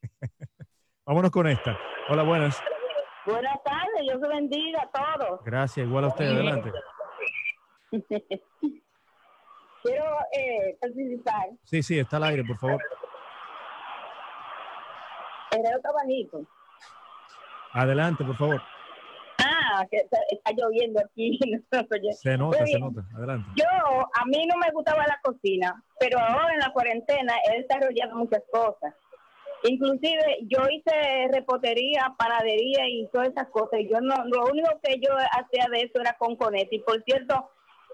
Vámonos 1.04 1.32
con 1.32 1.48
esta. 1.48 1.76
Hola, 2.08 2.22
buenas. 2.22 2.62
Buenas 3.26 3.60
tardes, 3.64 4.02
Dios 4.02 4.20
se 4.20 4.28
bendiga 4.28 4.80
a 4.80 5.18
todos. 5.18 5.40
Gracias, 5.42 5.88
igual 5.88 6.04
a 6.04 6.08
usted, 6.08 6.26
adelante. 6.26 6.70
Quiero 9.82 10.04
eh, 10.38 10.78
participar. 10.80 11.48
Sí, 11.64 11.82
sí, 11.82 11.98
está 11.98 12.18
al 12.18 12.24
aire, 12.24 12.44
por 12.44 12.58
favor. 12.58 12.80
Era 15.50 15.76
otro 15.78 15.92
bajito. 15.94 16.46
Adelante, 17.72 18.24
por 18.24 18.36
favor. 18.36 18.62
Que 19.90 19.98
está, 19.98 20.52
lloviendo 20.56 21.00
aquí. 21.00 21.38
se 22.12 22.36
nota, 22.36 22.66
se 22.66 22.78
nota. 22.78 23.04
Adelante. 23.16 23.48
Yo, 23.56 23.64
a 23.66 24.24
mí 24.26 24.46
no 24.46 24.56
me 24.56 24.70
gustaba 24.72 25.06
la 25.06 25.18
cocina, 25.22 25.82
pero 25.98 26.18
ahora 26.18 26.52
en 26.52 26.60
la 26.60 26.72
cuarentena 26.72 27.34
he 27.46 27.62
desarrollado 27.62 28.16
muchas 28.16 28.42
cosas. 28.52 28.94
Inclusive 29.64 30.38
yo 30.48 30.58
hice 30.68 31.28
repostería, 31.30 32.14
panadería 32.18 32.88
y 32.88 33.06
todas 33.12 33.28
esas 33.28 33.48
cosas. 33.48 33.80
Y 33.80 33.88
yo 33.88 34.00
no, 34.00 34.24
lo 34.24 34.46
único 34.46 34.68
que 34.82 34.98
yo 34.98 35.10
hacía 35.14 35.68
de 35.70 35.82
eso 35.82 36.00
era 36.00 36.16
con 36.18 36.36
Conet. 36.36 36.68
Y 36.72 36.80
por 36.80 37.02
cierto, 37.04 37.48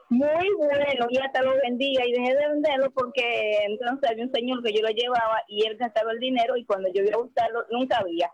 muy 0.08 0.54
bueno, 0.56 1.06
y 1.10 1.18
hasta 1.18 1.42
lo 1.42 1.54
vendía 1.62 2.06
y 2.06 2.12
dejé 2.12 2.34
de 2.34 2.48
venderlo 2.48 2.90
porque 2.92 3.58
entonces 3.66 4.10
había 4.10 4.24
un 4.24 4.32
señor 4.32 4.62
que 4.62 4.72
yo 4.72 4.80
lo 4.80 4.88
llevaba 4.88 5.42
y 5.48 5.66
él 5.66 5.76
gastaba 5.76 6.12
el 6.12 6.18
dinero 6.18 6.56
y 6.56 6.64
cuando 6.64 6.88
yo 6.92 7.02
iba 7.02 7.16
a 7.16 7.22
buscarlo 7.22 7.64
nunca 7.70 7.98
había. 7.98 8.32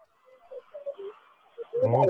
Oh. 1.83 2.07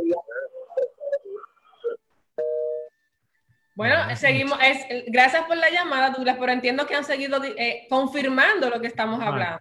Bueno, 3.74 3.96
seguimos. 4.16 4.58
Es, 4.62 5.04
gracias 5.08 5.44
por 5.44 5.56
la 5.56 5.70
llamada, 5.70 6.10
Douglas, 6.10 6.36
pero 6.38 6.52
entiendo 6.52 6.86
que 6.86 6.94
han 6.94 7.04
seguido 7.04 7.42
eh, 7.44 7.86
confirmando 7.88 8.70
lo 8.70 8.80
que 8.80 8.86
estamos 8.86 9.20
hablando. 9.20 9.60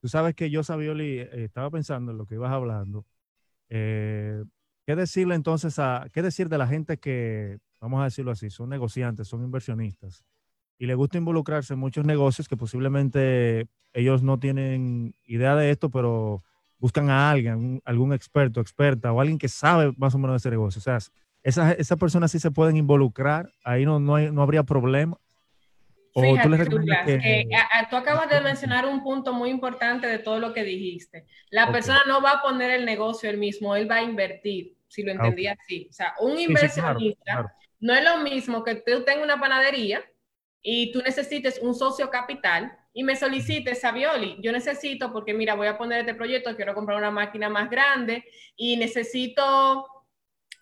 Tú 0.00 0.08
sabes 0.08 0.34
que 0.34 0.50
yo, 0.50 0.62
Sabioli, 0.62 1.20
eh, 1.20 1.44
estaba 1.44 1.70
pensando 1.70 2.12
en 2.12 2.18
lo 2.18 2.26
que 2.26 2.34
ibas 2.34 2.52
hablando. 2.52 3.06
Eh, 3.68 4.44
¿Qué 4.86 4.94
decirle 4.96 5.34
entonces 5.34 5.78
a, 5.78 6.06
qué 6.12 6.22
decir 6.22 6.48
de 6.48 6.58
la 6.58 6.66
gente 6.66 6.98
que, 6.98 7.58
vamos 7.80 8.00
a 8.02 8.04
decirlo 8.04 8.30
así, 8.30 8.50
son 8.50 8.68
negociantes, 8.68 9.26
son 9.26 9.42
inversionistas 9.42 10.24
y 10.78 10.86
les 10.86 10.96
gusta 10.96 11.18
involucrarse 11.18 11.74
en 11.74 11.80
muchos 11.80 12.04
negocios 12.04 12.48
que 12.48 12.56
posiblemente 12.56 13.66
ellos 13.92 14.22
no 14.22 14.38
tienen 14.38 15.14
idea 15.24 15.54
de 15.56 15.70
esto, 15.70 15.90
pero 15.90 16.42
buscan 16.78 17.10
a 17.10 17.30
alguien, 17.30 17.80
algún 17.84 18.12
experto, 18.12 18.60
experta 18.60 19.12
o 19.12 19.20
alguien 19.20 19.38
que 19.38 19.48
sabe 19.48 19.92
más 19.96 20.14
o 20.14 20.18
menos 20.18 20.34
de 20.34 20.36
ese 20.38 20.50
negocio. 20.50 20.80
O 20.80 20.82
sea, 20.82 20.98
esas 21.44 21.76
esa 21.78 21.96
personas 21.96 22.32
sí 22.32 22.40
se 22.40 22.50
pueden 22.50 22.76
involucrar, 22.76 23.52
ahí 23.62 23.84
no, 23.84 24.00
no, 24.00 24.16
hay, 24.16 24.32
no 24.32 24.42
habría 24.42 24.64
problema. 24.64 25.16
O 26.16 26.20
tú, 26.20 26.48
le 26.48 26.58
que... 26.58 27.46
tú 27.90 27.96
acabas 27.96 28.30
de 28.30 28.40
mencionar 28.40 28.86
un 28.86 29.02
punto 29.02 29.32
muy 29.32 29.50
importante 29.50 30.06
de 30.06 30.20
todo 30.20 30.38
lo 30.38 30.54
que 30.54 30.62
dijiste. 30.62 31.26
La 31.50 31.72
persona 31.72 32.02
no 32.06 32.22
va 32.22 32.30
a 32.32 32.42
poner 32.42 32.70
el 32.70 32.84
negocio 32.84 33.28
él 33.28 33.36
mismo, 33.36 33.74
él 33.74 33.90
va 33.90 33.96
a 33.96 34.02
invertir, 34.02 34.76
si 34.86 35.02
lo 35.02 35.10
ah, 35.10 35.16
entendí 35.16 35.48
así. 35.48 35.88
O 35.90 35.92
sea, 35.92 36.14
un 36.20 36.38
inversionista 36.38 37.52
no 37.80 37.92
es 37.92 38.04
lo 38.04 38.18
mismo 38.18 38.62
que 38.62 38.76
tú 38.76 39.02
tengas 39.04 39.24
una 39.24 39.40
panadería 39.40 40.02
y 40.62 40.92
tú 40.92 41.02
necesites 41.02 41.58
un 41.60 41.74
socio 41.74 42.08
capital 42.10 42.72
y 42.94 43.02
me 43.02 43.16
solicites, 43.16 43.80
Savioli, 43.80 44.38
yo 44.40 44.52
necesito, 44.52 45.12
porque 45.12 45.34
mira, 45.34 45.54
voy 45.54 45.66
a 45.66 45.76
poner 45.76 46.00
este 46.00 46.14
proyecto, 46.14 46.54
quiero 46.54 46.74
comprar 46.74 46.96
una 46.96 47.10
máquina 47.10 47.48
más 47.48 47.68
grande 47.68 48.24
y 48.56 48.76
necesito 48.76 49.84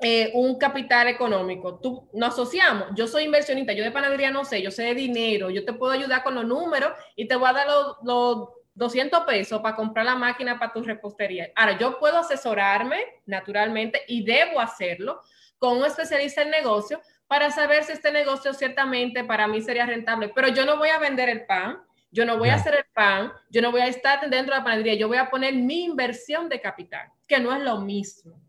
eh, 0.05 0.33
un 0.35 0.59
capital 0.59 1.07
económico. 1.07 1.79
Tú 1.79 2.09
nos 2.12 2.31
asociamos. 2.31 2.88
Yo 2.97 3.07
soy 3.07 3.23
inversionista, 3.23 3.73
yo 3.73 3.85
de 3.85 3.93
panadería 3.93 4.33
no 4.33 4.45
sé, 4.45 4.61
yo 4.61 4.73
sé 4.73 4.83
de 4.83 4.95
dinero, 4.97 5.49
yo 5.49 5.65
te 5.65 5.73
puedo 5.73 5.93
ayudar 5.93 6.25
con 6.25 6.35
los 6.35 6.45
números 6.45 6.91
y 7.15 7.29
te 7.29 7.37
voy 7.37 7.49
a 7.49 7.53
dar 7.53 7.69
los, 8.03 8.49
200 8.75 9.21
pesos 9.25 9.61
para 9.61 9.77
comprar 9.77 10.05
la 10.05 10.17
máquina 10.17 10.59
para 10.59 10.73
tu 10.73 10.83
repostería. 10.83 11.53
Ahora, 11.55 11.79
yo 11.79 12.01
puedo 12.01 12.19
asesorarme 12.19 12.97
naturalmente 13.27 14.03
y 14.09 14.25
debo 14.25 14.61
hacerlo 14.61 15.21
con 15.59 15.77
un 15.77 15.85
especialista 15.85 16.43
en 16.43 16.51
negocio 16.51 17.01
para 17.29 17.53
saber 17.53 17.85
si 17.85 17.93
este 17.93 18.11
negocio 18.11 18.55
ciertamente 18.55 19.23
para 19.23 19.47
mí 19.47 19.61
sería 19.61 19.87
rentable, 19.87 20.33
pero 20.35 20.49
yo 20.49 20.65
no 20.65 20.79
voy 20.79 20.88
a 20.88 20.99
vender 20.99 21.29
el 21.29 21.47
pan, 21.47 21.81
yo 22.11 22.25
no 22.27 22.38
voy 22.38 22.49
a 22.49 22.55
hacer 22.55 22.75
el 22.75 22.85
pan, 22.93 23.33
yo 23.51 23.62
no 23.62 23.71
voy 23.71 23.83
a 23.83 23.87
estar 23.87 24.21
dentro 24.29 24.55
de 24.55 24.59
la 24.59 24.65
panadería, 24.65 24.95
yo 24.95 25.07
voy 25.07 25.19
a 25.19 25.31
poner 25.31 25.55
mi 25.55 25.85
inversión 25.85 26.49
de 26.49 26.61
capital, 26.61 27.09
que 27.29 27.38
no 27.38 27.55
es 27.55 27.62
lo 27.62 27.79
mismo. 27.79 28.42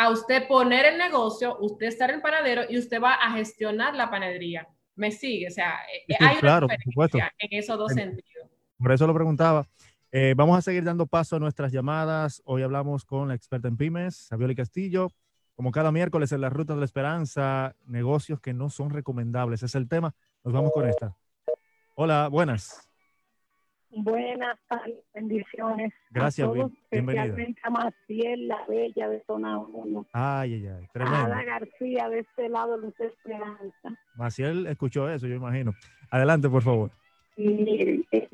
A 0.00 0.08
usted 0.08 0.48
poner 0.48 0.86
el 0.86 0.96
negocio, 0.96 1.58
usted 1.60 1.88
estar 1.88 2.10
en 2.10 2.22
panadero 2.22 2.62
y 2.70 2.78
usted 2.78 3.02
va 3.02 3.16
a 3.16 3.32
gestionar 3.32 3.94
la 3.94 4.10
panadería. 4.10 4.66
¿Me 4.94 5.10
sigue? 5.10 5.48
O 5.48 5.50
sea, 5.50 5.74
eh, 6.08 6.16
hay 6.18 6.36
claro, 6.36 6.64
una 6.64 6.76
diferencia 6.82 7.30
en 7.38 7.58
esos 7.58 7.76
dos 7.76 7.92
sentidos. 7.92 8.48
Por 8.78 8.92
eso 8.92 9.06
lo 9.06 9.12
preguntaba. 9.12 9.66
Eh, 10.10 10.32
vamos 10.34 10.56
a 10.56 10.62
seguir 10.62 10.84
dando 10.84 11.06
paso 11.06 11.36
a 11.36 11.38
nuestras 11.38 11.70
llamadas. 11.70 12.40
Hoy 12.46 12.62
hablamos 12.62 13.04
con 13.04 13.28
la 13.28 13.34
experta 13.34 13.68
en 13.68 13.76
pymes, 13.76 14.16
Sabioli 14.16 14.54
Castillo. 14.54 15.10
Como 15.54 15.70
cada 15.70 15.92
miércoles 15.92 16.32
en 16.32 16.40
la 16.40 16.48
Ruta 16.48 16.72
de 16.72 16.78
la 16.78 16.86
Esperanza, 16.86 17.76
negocios 17.84 18.40
que 18.40 18.54
no 18.54 18.70
son 18.70 18.88
recomendables. 18.88 19.58
Ese 19.58 19.66
es 19.66 19.74
el 19.74 19.86
tema. 19.86 20.14
Nos 20.42 20.54
vamos 20.54 20.72
con 20.72 20.88
esta. 20.88 21.14
Hola, 21.94 22.28
buenas. 22.28 22.89
Buenas 23.92 24.56
tardes, 24.68 24.94
bendiciones. 25.12 25.92
Gracias, 26.10 26.48
a 26.48 26.52
todos, 26.52 26.72
bienvenida. 26.90 27.24
Especialmente 27.24 27.60
a 27.64 27.70
Maciel, 27.70 28.48
la 28.48 28.64
bella 28.66 29.08
de 29.08 29.24
Zona 29.24 29.58
1. 29.58 30.06
Ay, 30.12 30.54
ay, 30.54 30.66
ay, 30.68 30.88
tremendo. 30.92 31.18
Ada 31.18 31.42
García, 31.42 32.08
de 32.08 32.20
este 32.20 32.48
lado, 32.48 32.76
Luz 32.76 32.94
Esperanza. 33.00 33.98
Maciel 34.14 34.66
escuchó 34.68 35.10
eso, 35.10 35.26
yo 35.26 35.34
imagino. 35.34 35.74
Adelante, 36.10 36.48
por 36.48 36.62
favor. 36.62 36.92
Miren, 37.36 38.04
eh, 38.12 38.28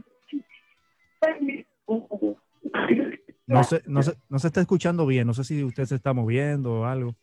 No 3.47 3.65
se, 3.65 3.83
no, 3.87 4.03
se, 4.03 4.15
no 4.29 4.39
se 4.39 4.49
está 4.49 4.61
escuchando 4.61 5.07
bien, 5.07 5.27
no 5.27 5.33
sé 5.33 5.45
si 5.45 5.65
usted 5.65 5.85
se 5.87 5.95
está 5.95 6.13
moviendo 6.13 6.81
o 6.81 6.85
algo. 6.85 7.15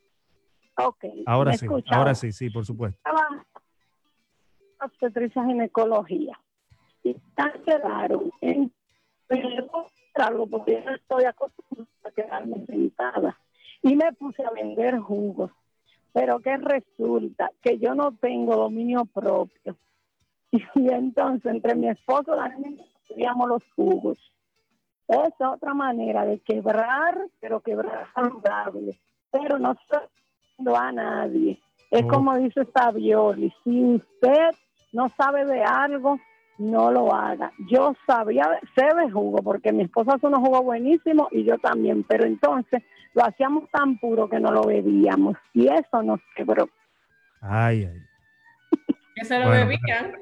Ok, 0.77 1.05
Ahora 1.27 1.51
¿me 1.51 1.57
sí, 1.57 1.67
ahora 1.91 2.15
sí, 2.15 2.31
sí, 2.31 2.49
por 2.49 2.65
supuesto. 2.65 2.97
Estaba 2.97 3.45
obstetricia 4.81 5.45
ginecología 5.45 6.39
y 7.03 7.15
cancelaron 7.35 8.31
en 8.41 8.71
pero 9.27 9.89
algo 10.15 10.47
porque 10.47 10.73
yo 10.73 10.81
no 10.85 10.95
estoy 10.95 11.25
acostumbrada 11.25 11.89
a 12.03 12.11
quedarme 12.11 12.65
sentada. 12.65 13.37
Y 13.81 13.95
me 13.95 14.13
puse 14.13 14.43
a 14.43 14.51
vender 14.51 14.99
jugos. 14.99 15.51
Pero 16.13 16.39
que 16.39 16.55
resulta 16.57 17.51
que 17.61 17.79
yo 17.79 17.95
no 17.95 18.11
tengo 18.13 18.55
dominio 18.55 19.05
propio. 19.05 19.77
Y 20.75 20.87
entonces 20.87 21.51
entre 21.51 21.73
mi 21.73 21.89
esposo 21.89 22.35
y 22.35 22.37
la 22.37 22.49
niña 22.49 22.83
estudiamos 23.01 23.49
los 23.49 23.63
jugos. 23.75 24.19
Es 25.07 25.33
otra 25.39 25.73
manera 25.73 26.25
de 26.25 26.39
quebrar 26.39 27.17
pero 27.39 27.61
quebrar 27.61 28.05
saludable. 28.13 28.99
Pero 29.31 29.57
no 29.57 29.71
estoy 29.71 30.75
a 30.75 30.91
nadie. 30.91 31.59
Es 31.89 32.03
Oh. 32.03 32.07
como 32.07 32.37
dice 32.37 32.65
Savioli, 32.73 33.51
si 33.63 33.95
usted 33.95 34.51
no 34.91 35.09
sabe 35.09 35.45
de 35.45 35.63
algo, 35.63 36.19
no 36.57 36.91
lo 36.91 37.13
haga. 37.13 37.51
Yo 37.69 37.95
sabía, 38.05 38.47
sé 38.75 38.85
de 38.95 39.11
jugo, 39.11 39.41
porque 39.43 39.71
mi 39.73 39.83
esposa 39.83 40.13
hace 40.15 40.27
unos 40.27 40.39
jugos 40.39 40.63
buenísimos 40.63 41.27
y 41.31 41.43
yo 41.43 41.57
también, 41.59 42.03
pero 42.03 42.25
entonces 42.25 42.83
lo 43.13 43.25
hacíamos 43.25 43.69
tan 43.71 43.97
puro 43.99 44.29
que 44.29 44.39
no 44.39 44.51
lo 44.51 44.63
bebíamos 44.63 45.35
y 45.53 45.67
eso 45.67 46.01
nos 46.03 46.19
quebró. 46.35 46.69
Ay, 47.41 47.85
ay. 47.91 47.99
Que 49.15 49.25
se 49.25 49.37
lo 49.37 49.45
Bueno, 49.45 49.67
bebían. 49.67 50.13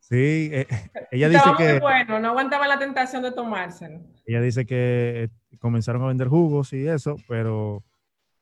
Sí, 0.00 0.50
eh, 0.52 0.66
ella 1.10 1.28
dice 1.28 1.38
Estaba 1.38 1.58
muy 1.58 1.66
que 1.66 1.80
bueno, 1.80 2.18
no 2.18 2.28
aguantaba 2.28 2.66
la 2.66 2.78
tentación 2.78 3.22
de 3.22 3.30
tomárselo. 3.30 4.00
ella 4.26 4.40
dice 4.40 4.64
que 4.66 5.24
eh, 5.24 5.58
comenzaron 5.58 6.02
a 6.02 6.06
vender 6.08 6.28
jugos 6.28 6.72
y 6.72 6.88
eso, 6.88 7.16
pero 7.28 7.84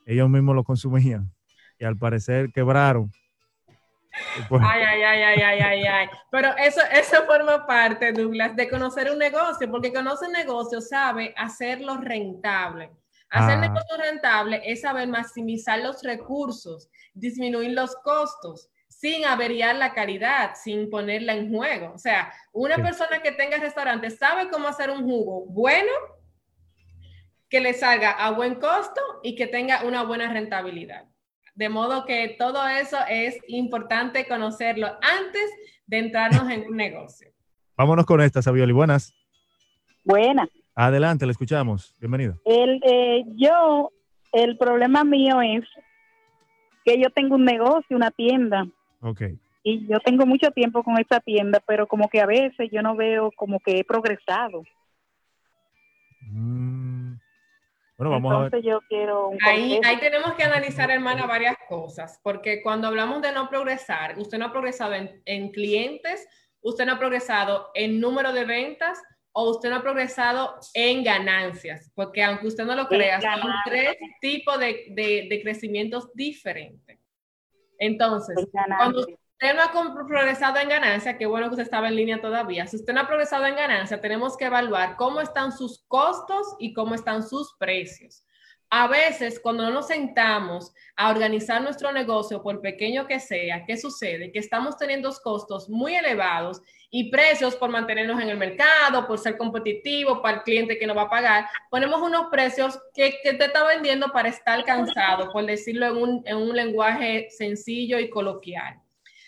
ellos 0.07 0.31
mismos 0.31 0.55
lo 0.55 0.65
consumían 0.65 1.33
y 1.79 1.85
al 1.85 1.97
parecer 1.99 2.53
quebraron. 2.53 3.11
Pues, 4.49 4.63
Ay, 4.65 4.83
ay, 4.83 5.03
ay, 5.03 5.23
ay, 5.23 5.43
ay, 5.43 5.61
ay, 5.61 5.85
ay. 5.87 6.09
Pero 6.31 6.57
eso, 6.57 6.81
eso 6.93 7.25
forma 7.27 7.67
parte, 7.67 8.13
Douglas, 8.13 8.55
de 8.57 8.69
conocer 8.69 9.11
un 9.11 9.19
negocio, 9.19 9.71
porque 9.71 9.93
conoce 9.93 10.27
un 10.27 10.33
negocio, 10.33 10.81
sabe 10.81 11.35
hacerlo 11.37 11.97
rentable. 11.99 12.91
Hacer 13.29 13.57
Ah. 13.59 13.61
negocio 13.61 13.97
rentable 13.99 14.63
es 14.65 14.83
saber 14.83 15.09
maximizar 15.09 15.81
los 15.81 16.03
recursos, 16.03 16.89
disminuir 17.13 17.73
los 17.73 17.97
costos, 17.97 18.71
sin 18.89 19.25
averiar 19.27 19.75
la 19.77 19.93
calidad, 19.93 20.55
sin 20.55 20.89
ponerla 20.89 21.35
en 21.35 21.53
juego. 21.53 21.93
O 21.95 21.99
sea, 21.99 22.33
una 22.53 22.77
Sí. 22.77 22.83
persona 22.83 23.21
que 23.21 23.33
tenga 23.33 23.59
restaurante 23.59 24.11
sabe 24.11 24.49
cómo 24.49 24.69
hacer 24.69 24.91
un 24.91 25.05
jugo 25.05 25.45
bueno, 25.47 25.91
que 27.51 27.61
le 27.61 27.75
salga 27.75 28.11
a 28.13 28.31
buen 28.31 28.55
costo 28.57 29.01
y 29.23 29.35
que 29.37 29.47
tenga 29.47 29.83
una 29.85 30.03
buena 30.03 30.33
rentabilidad. 30.33 31.05
De 31.57 31.69
modo 31.69 32.05
que 32.05 32.37
todo 32.39 32.67
eso 32.69 32.97
es 33.09 33.39
importante 33.49 34.27
conocerlo 34.29 34.87
antes 34.87 35.51
de 35.87 35.99
entrarnos 35.99 36.49
en 36.51 36.69
un 36.69 36.77
negocio. 36.77 37.29
vámonos 37.77 38.07
con 38.07 38.21
esta, 38.21 38.41
Savioli. 38.43 38.73
Buenas. 38.73 39.13
Buena. 40.05 40.49
Adelante, 40.75 41.27
le 41.27 41.33
escuchamos. 41.33 41.95
Bienvenida. 41.99 42.37
El, 42.45 42.81
eh, 42.85 43.25
yo, 43.37 43.91
el 44.33 44.57
problema 44.59 45.03
mío 45.05 45.41
es 45.43 45.65
que 46.85 47.01
yo 47.01 47.11
tengo 47.11 47.35
un 47.35 47.45
negocio, 47.45 47.97
una 47.97 48.11
tienda, 48.11 48.67
Ok. 49.01 49.23
y 49.63 49.87
yo 49.89 49.99
tengo 50.01 50.25
mucho 50.27 50.51
tiempo 50.53 50.85
con 50.85 50.99
esta 50.99 51.19
tienda, 51.21 51.61
pero 51.67 51.87
como 51.87 52.09
que 52.09 52.21
a 52.21 52.27
veces 52.27 52.69
yo 52.71 52.83
no 52.83 52.95
veo 52.95 53.31
como 53.35 53.59
que 53.61 53.79
he 53.81 53.85
progresado. 53.85 54.63
Mm. 56.21 56.96
Bueno, 57.99 58.11
vamos 58.13 58.33
a 58.33 58.37
ver. 58.39 58.45
Entonces 58.47 58.71
yo 58.71 58.81
quiero 58.89 59.29
un 59.29 59.39
Ahí, 59.43 59.81
ahí 59.85 59.99
tenemos 59.99 60.35
que 60.35 60.45
analizar, 60.45 60.91
hermana, 60.91 61.27
varias 61.27 61.57
cosas, 61.69 62.21
porque 62.23 62.63
cuando 62.63 62.89
hablamos 62.89 63.23
de 63.23 63.33
no 63.33 63.49
progresar, 63.49 64.19
usted 64.19 64.39
no 64.39 64.47
ha 64.47 64.53
progresado 64.53 64.95
en, 64.95 65.23
en 65.25 65.51
clientes, 65.51 66.27
usted 66.61 66.85
no 66.87 66.93
ha 66.95 66.99
progresado 66.99 67.71
en 67.75 67.99
número 68.01 68.33
de 68.33 68.45
ventas 68.45 69.01
o 69.33 69.51
usted 69.51 69.71
no 69.71 69.77
ha 69.77 69.83
progresado 69.83 70.57
en 70.75 71.05
ganancias, 71.05 71.91
porque 71.95 72.23
aunque 72.23 72.47
usted 72.49 72.65
no 72.65 72.75
lo 72.75 72.87
crea, 72.89 73.21
son 73.21 73.51
tres 73.67 73.97
tipos 74.21 74.59
de, 74.59 74.87
de- 74.91 75.27
de 75.31 75.43
crecimientos 75.43 76.11
diferentes. 76.15 76.99
Entonces, 77.79 78.35
cuando 78.79 79.07
usted 79.39 79.55
no 79.55 79.63
ha 79.63 80.07
progresado 80.07 80.59
en 80.59 80.69
ganancia, 80.71 81.19
qué 81.19 81.27
bueno 81.27 81.49
que 81.49 81.55
usted 81.55 81.65
estaba 81.65 81.89
en 81.89 81.97
línea 81.97 82.21
todavía. 82.23 82.67
Si 82.67 82.77
usted 82.77 82.95
no 82.95 83.03
ha 83.03 83.07
progresado 83.07 83.45
en 83.45 83.55
ganancia, 83.55 84.01
tenemos 84.01 84.35
que 84.37 84.47
evaluar 84.47 84.97
cómo 84.97 85.21
están 85.21 85.53
sus 85.53 85.85
costos 85.89 86.57
y 86.59 86.73
cómo 86.73 86.95
están 86.95 87.23
sus 87.23 87.55
precios. 87.59 88.25
A 88.71 88.89
veces, 88.89 89.39
cuando 89.39 89.63
no 89.63 89.71
nos 89.71 89.89
sentamos 89.89 90.73
a 90.97 91.11
organizar 91.11 91.61
nuestro 91.63 91.93
negocio, 91.93 92.43
por 92.43 92.63
pequeño 92.63 93.07
que 93.07 93.21
sea, 93.21 93.65
¿qué 93.67 93.77
sucede? 93.77 94.33
Que 94.33 94.39
estamos 94.39 94.77
teniendo 94.79 95.13
costos 95.23 95.69
muy 95.69 95.95
elevados 95.95 96.63
y 96.91 97.11
precios 97.11 97.55
por 97.57 97.69
mantenernos 97.71 98.21
en 98.21 98.31
el 98.31 98.39
mercado, 98.39 99.07
por 99.07 99.19
ser 99.19 99.37
competitivo, 99.37 100.23
para 100.23 100.39
el 100.39 100.43
cliente 100.45 100.79
que 100.79 100.87
no 100.87 100.95
va 100.95 101.03
a 101.03 101.11
pagar. 101.11 101.47
Ponemos 101.71 102.01
unos 102.01 102.27
precios 102.31 102.81
que, 102.95 103.19
que 103.23 103.35
te 103.35 103.45
está 103.45 103.65
vendiendo 103.65 104.09
para 104.09 104.31
estar 104.31 104.65
cansado, 104.65 105.31
por 105.31 105.45
decirlo 105.45 105.87
en 105.87 105.97
un, 105.97 106.23
en 106.25 106.37
un 106.39 106.57
lenguaje 106.57 107.29
sencillo 107.31 107.99
y 107.99 108.09
coloquial. 108.09 108.81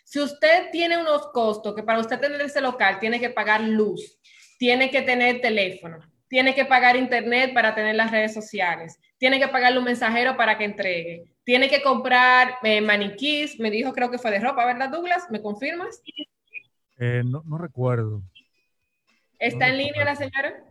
Si 0.09 0.19
usted 0.21 0.71
tiene 0.73 0.97
unos 0.97 1.27
costos 1.33 1.75
que 1.75 1.83
para 1.83 1.99
usted 1.99 2.19
tener 2.19 2.41
ese 2.41 2.63
local 2.63 2.99
tiene 2.99 3.21
que 3.21 3.29
pagar 3.29 3.61
luz, 3.61 4.19
tiene 4.59 4.91
que 4.91 5.03
tener 5.03 5.43
teléfono, 5.43 5.99
tiene 6.29 6.55
que 6.55 6.65
pagar 6.65 6.97
internet 6.97 7.53
para 7.53 7.75
tener 7.75 7.95
las 7.95 8.11
redes 8.11 8.33
sociales, 8.33 8.99
tiene 9.19 9.39
que 9.39 9.49
pagarle 9.49 9.81
un 9.81 9.85
mensajero 9.85 10.35
para 10.35 10.57
que 10.57 10.65
entregue, 10.65 11.25
tiene 11.45 11.69
que 11.69 11.83
comprar 11.83 12.55
eh, 12.63 12.81
maniquís, 12.81 13.61
me 13.61 13.71
dijo 13.71 13.93
creo 13.93 14.11
que 14.11 14.17
fue 14.17 14.31
de 14.31 14.41
ropa, 14.41 14.65
¿verdad 14.65 14.89
Douglas? 14.89 15.27
¿Me 15.29 15.43
confirmas? 15.43 16.03
Eh, 16.99 17.21
no, 17.23 17.43
no 17.45 17.59
recuerdo. 17.59 18.23
¿Está 19.39 19.67
No 19.67 19.73
en 19.73 19.79
línea 19.79 20.05
la 20.07 20.17
señora? 20.17 20.65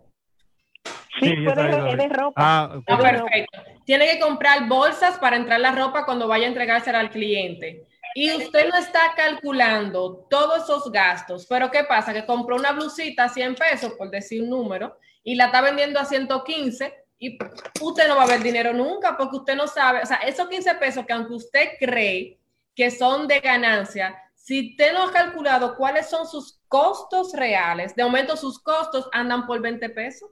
Sí, 1.20 1.36
Sí, 1.36 1.46
ahí, 1.48 1.92
es 1.92 1.98
de 1.98 2.10
ropa. 2.10 2.34
Ah, 2.38 2.72
ok. 2.76 2.86
Ah, 2.88 2.98
perfecto. 2.98 3.60
Tiene 3.86 4.08
que 4.08 4.20
comprar 4.20 4.68
bolsas 4.68 5.20
para 5.20 5.36
entrar 5.36 5.60
la 5.60 5.72
ropa 5.74 6.06
cuando 6.06 6.28
vaya 6.28 6.46
a 6.46 6.50
entregársela 6.50 7.00
al 7.00 7.12
cliente. 7.12 7.88
Y 8.20 8.34
usted 8.34 8.68
no 8.68 8.76
está 8.76 9.14
calculando 9.16 10.26
todos 10.28 10.64
esos 10.64 10.92
gastos, 10.92 11.46
pero 11.48 11.70
¿qué 11.70 11.84
pasa? 11.84 12.14
Que 12.14 12.26
compró 12.26 12.56
una 12.56 12.72
blusita 12.72 13.26
a 13.26 13.30
100 13.30 13.54
pesos, 13.54 13.94
por 13.94 14.10
decir 14.10 14.42
un 14.42 14.50
número, 14.50 14.98
y 15.24 15.36
la 15.36 15.46
está 15.46 15.62
vendiendo 15.62 16.00
a 16.00 16.06
115 16.06 16.96
y 17.20 17.38
usted 17.80 18.08
no 18.08 18.16
va 18.16 18.24
a 18.24 18.26
ver 18.26 18.42
dinero 18.42 18.74
nunca 18.74 19.16
porque 19.16 19.36
usted 19.36 19.56
no 19.56 19.68
sabe, 19.68 20.02
o 20.02 20.06
sea, 20.08 20.16
esos 20.18 20.50
15 20.50 20.74
pesos 20.78 21.06
que 21.06 21.14
aunque 21.14 21.34
usted 21.36 21.70
cree 21.80 22.40
que 22.74 22.90
son 22.90 23.28
de 23.28 23.40
ganancia, 23.40 24.20
si 24.34 24.72
usted 24.72 24.94
no 24.94 25.04
ha 25.04 25.12
calculado 25.12 25.76
cuáles 25.76 26.10
son 26.10 26.26
sus 26.26 26.60
costos 26.68 27.34
reales, 27.34 27.96
de 27.96 28.04
momento 28.04 28.36
sus 28.36 28.58
costos 28.58 29.08
andan 29.14 29.46
por 29.46 29.62
20 29.62 29.90
pesos. 29.90 30.28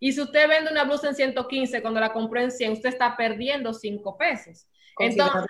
Y 0.00 0.12
si 0.12 0.22
usted 0.22 0.48
vende 0.48 0.72
una 0.72 0.84
blusa 0.84 1.08
en 1.08 1.14
115 1.14 1.82
cuando 1.82 2.00
la 2.00 2.14
compró 2.14 2.40
en 2.40 2.50
100, 2.50 2.72
usted 2.72 2.88
está 2.88 3.14
perdiendo 3.14 3.74
5 3.74 4.16
pesos. 4.16 4.66
Entonces, 4.98 5.48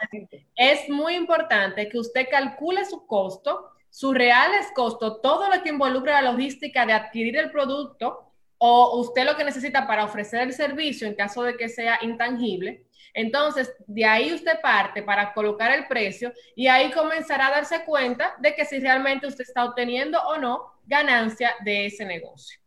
es 0.57 0.89
muy 0.89 1.15
importante 1.15 1.89
que 1.89 1.99
usted 1.99 2.29
calcule 2.31 2.85
su 2.85 3.07
costo, 3.07 3.71
sus 3.91 4.15
reales 4.15 4.67
costos, 4.75 5.21
todo 5.23 5.49
lo 5.49 5.63
que 5.63 5.71
involucra 5.71 6.21
la 6.21 6.33
logística 6.33 6.85
de 6.85 6.93
adquirir 6.93 7.37
el 7.37 7.51
producto 7.51 8.33
o 8.59 8.99
usted 9.01 9.25
lo 9.25 9.37
que 9.37 9.45
necesita 9.45 9.87
para 9.87 10.05
ofrecer 10.05 10.43
el 10.43 10.53
servicio 10.53 11.07
en 11.07 11.15
caso 11.15 11.43
de 11.43 11.57
que 11.57 11.69
sea 11.69 11.99
intangible. 12.03 12.85
Entonces, 13.15 13.75
de 13.87 14.05
ahí 14.05 14.35
usted 14.35 14.61
parte 14.61 15.03
para 15.03 15.33
colocar 15.33 15.73
el 15.73 15.87
precio 15.87 16.33
y 16.55 16.67
ahí 16.67 16.91
comenzará 16.91 17.47
a 17.47 17.53
darse 17.53 17.85
cuenta 17.85 18.35
de 18.39 18.55
que 18.55 18.65
si 18.65 18.79
realmente 18.79 19.27
usted 19.27 19.45
está 19.45 19.65
obteniendo 19.65 20.21
o 20.21 20.37
no 20.37 20.75
ganancia 20.85 21.55
de 21.65 21.87
ese 21.87 22.05
negocio. 22.05 22.59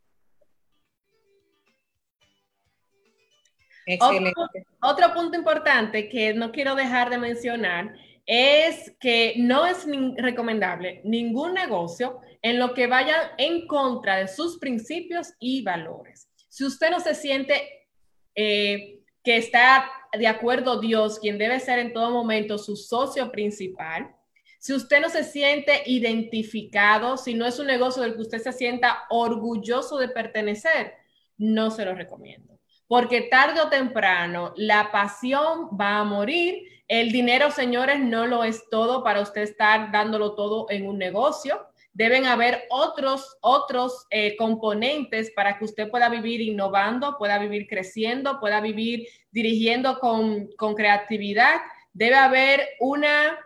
Excelente. 3.93 4.65
Otro 4.82 5.13
punto 5.13 5.36
importante 5.36 6.10
que 6.10 6.34
no 6.34 6.52
quiero 6.52 6.75
dejar 6.75 7.10
de 7.10 7.17
mencionar 7.17 7.95
es 8.28 8.93
que 8.99 9.34
no 9.38 9.65
es 9.65 9.88
recomendable 10.17 11.02
ningún 11.04 11.56
negocio 11.56 12.19
en 12.43 12.60
lo 12.60 12.75
que 12.75 12.86
vaya 12.86 13.32
en 13.39 13.65
contra 13.65 14.17
de 14.17 14.28
sus 14.28 14.60
principios 14.60 15.34
y 15.39 15.63
valores. 15.63 16.30
Si 16.47 16.63
usted 16.63 16.91
no 16.91 16.99
se 16.99 17.15
siente 17.15 17.88
eh, 18.36 19.02
que 19.23 19.38
está 19.38 19.89
de 20.15 20.28
acuerdo 20.28 20.80
Dios, 20.80 21.17
quien 21.19 21.39
debe 21.39 21.60
ser 21.60 21.80
en 21.80 21.91
todo 21.91 22.12
momento 22.12 22.60
su 22.60 22.75
socio 22.75 23.32
principal, 23.32 24.15
si 24.60 24.73
usted 24.73 25.02
no 25.02 25.10
se 25.10 25.23
siente 25.23 25.82
identificado, 25.88 27.17
si 27.17 27.34
no 27.34 27.47
es 27.47 27.58
un 27.58 27.65
negocio 27.65 28.04
del 28.04 28.13
que 28.13 28.21
usted 28.21 28.39
se 28.39 28.54
sienta 28.54 29.06
orgulloso 29.10 29.97
de 29.97 30.10
pertenecer, 30.10 30.93
no 31.38 31.71
se 31.71 31.86
lo 31.86 31.95
recomiendo. 31.95 32.59
Porque 32.89 33.21
tarde 33.21 33.62
o 33.62 33.69
temprano 33.69 34.52
la 34.58 34.91
pasión 34.91 35.69
va 35.80 35.99
a 35.99 36.04
morir. 36.04 36.63
El 36.88 37.12
dinero, 37.12 37.52
señores, 37.52 37.99
no 37.99 38.25
lo 38.25 38.43
es 38.43 38.67
todo 38.71 39.04
para 39.04 39.21
usted 39.21 39.43
estar 39.43 39.91
dándolo 39.91 40.34
todo 40.34 40.65
en 40.71 40.88
un 40.88 40.97
negocio. 40.97 41.67
Deben 41.93 42.25
haber 42.25 42.63
otros, 42.71 43.38
otros 43.41 44.08
eh, 44.10 44.36
componentes 44.38 45.30
para 45.36 45.60
que 45.60 45.65
usted 45.65 45.91
pueda 45.91 46.10
vivir 46.10 46.41
innovando, 46.41 47.15
pueda 47.19 47.38
vivir 47.38 47.67
creciendo, 47.67 48.39
pueda 48.39 48.60
vivir 48.60 49.08
dirigiendo 49.30 49.99
con, 49.99 50.47
con 50.58 50.73
creatividad. 50.73 51.62
Debe 51.93 52.15
haber 52.15 52.69
una 52.80 53.38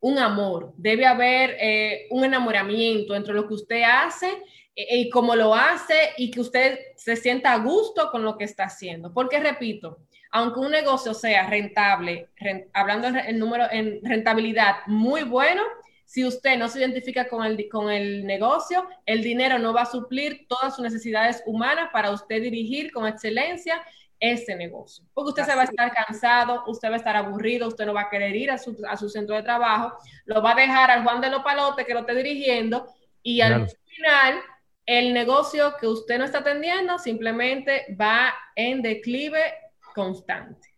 un 0.00 0.18
amor, 0.18 0.72
debe 0.76 1.06
haber 1.06 1.56
eh, 1.60 2.06
un 2.10 2.24
enamoramiento 2.24 3.14
entre 3.14 3.34
lo 3.34 3.46
que 3.46 3.54
usted 3.54 3.82
hace 3.82 4.28
eh, 4.74 4.98
y 4.98 5.10
cómo 5.10 5.36
lo 5.36 5.54
hace 5.54 5.94
y 6.16 6.30
que 6.30 6.40
usted 6.40 6.78
se 6.96 7.16
sienta 7.16 7.52
a 7.52 7.58
gusto 7.58 8.10
con 8.10 8.24
lo 8.24 8.36
que 8.36 8.44
está 8.44 8.64
haciendo. 8.64 9.12
Porque 9.12 9.38
repito, 9.40 9.98
aunque 10.30 10.60
un 10.60 10.70
negocio 10.70 11.12
sea 11.12 11.48
rentable, 11.48 12.28
hablando 12.72 13.08
en 13.08 13.38
número 13.38 13.66
en 13.70 14.00
rentabilidad 14.02 14.76
muy 14.86 15.22
bueno, 15.22 15.62
si 16.10 16.24
usted 16.24 16.56
no 16.58 16.68
se 16.68 16.80
identifica 16.80 17.28
con 17.28 17.44
el, 17.44 17.68
con 17.68 17.88
el 17.88 18.26
negocio, 18.26 18.88
el 19.06 19.22
dinero 19.22 19.60
no 19.60 19.72
va 19.72 19.82
a 19.82 19.86
suplir 19.86 20.46
todas 20.48 20.74
sus 20.74 20.82
necesidades 20.82 21.40
humanas 21.46 21.90
para 21.92 22.10
usted 22.10 22.42
dirigir 22.42 22.90
con 22.90 23.06
excelencia 23.06 23.80
ese 24.20 24.54
negocio. 24.54 25.04
Porque 25.14 25.30
usted 25.30 25.44
se 25.44 25.54
va 25.54 25.62
a 25.62 25.64
estar 25.64 25.92
cansado, 25.92 26.62
usted 26.66 26.90
va 26.90 26.94
a 26.94 26.98
estar 26.98 27.16
aburrido, 27.16 27.66
usted 27.66 27.86
no 27.86 27.94
va 27.94 28.02
a 28.02 28.10
querer 28.10 28.36
ir 28.36 28.50
a 28.50 28.58
su, 28.58 28.76
a 28.86 28.96
su 28.96 29.08
centro 29.08 29.34
de 29.34 29.42
trabajo, 29.42 29.96
lo 30.26 30.42
va 30.42 30.52
a 30.52 30.56
dejar 30.56 30.90
al 30.90 31.02
Juan 31.02 31.20
de 31.20 31.30
los 31.30 31.42
Palotes 31.42 31.86
que 31.86 31.94
lo 31.94 32.00
esté 32.00 32.14
dirigiendo 32.14 32.86
y 33.22 33.40
al 33.40 33.68
final 33.68 34.40
el 34.86 35.14
negocio 35.14 35.74
que 35.80 35.86
usted 35.86 36.18
no 36.18 36.24
está 36.24 36.38
atendiendo 36.38 36.98
simplemente 36.98 37.96
va 37.98 38.34
en 38.54 38.82
declive 38.82 39.40
constante. 39.94 40.68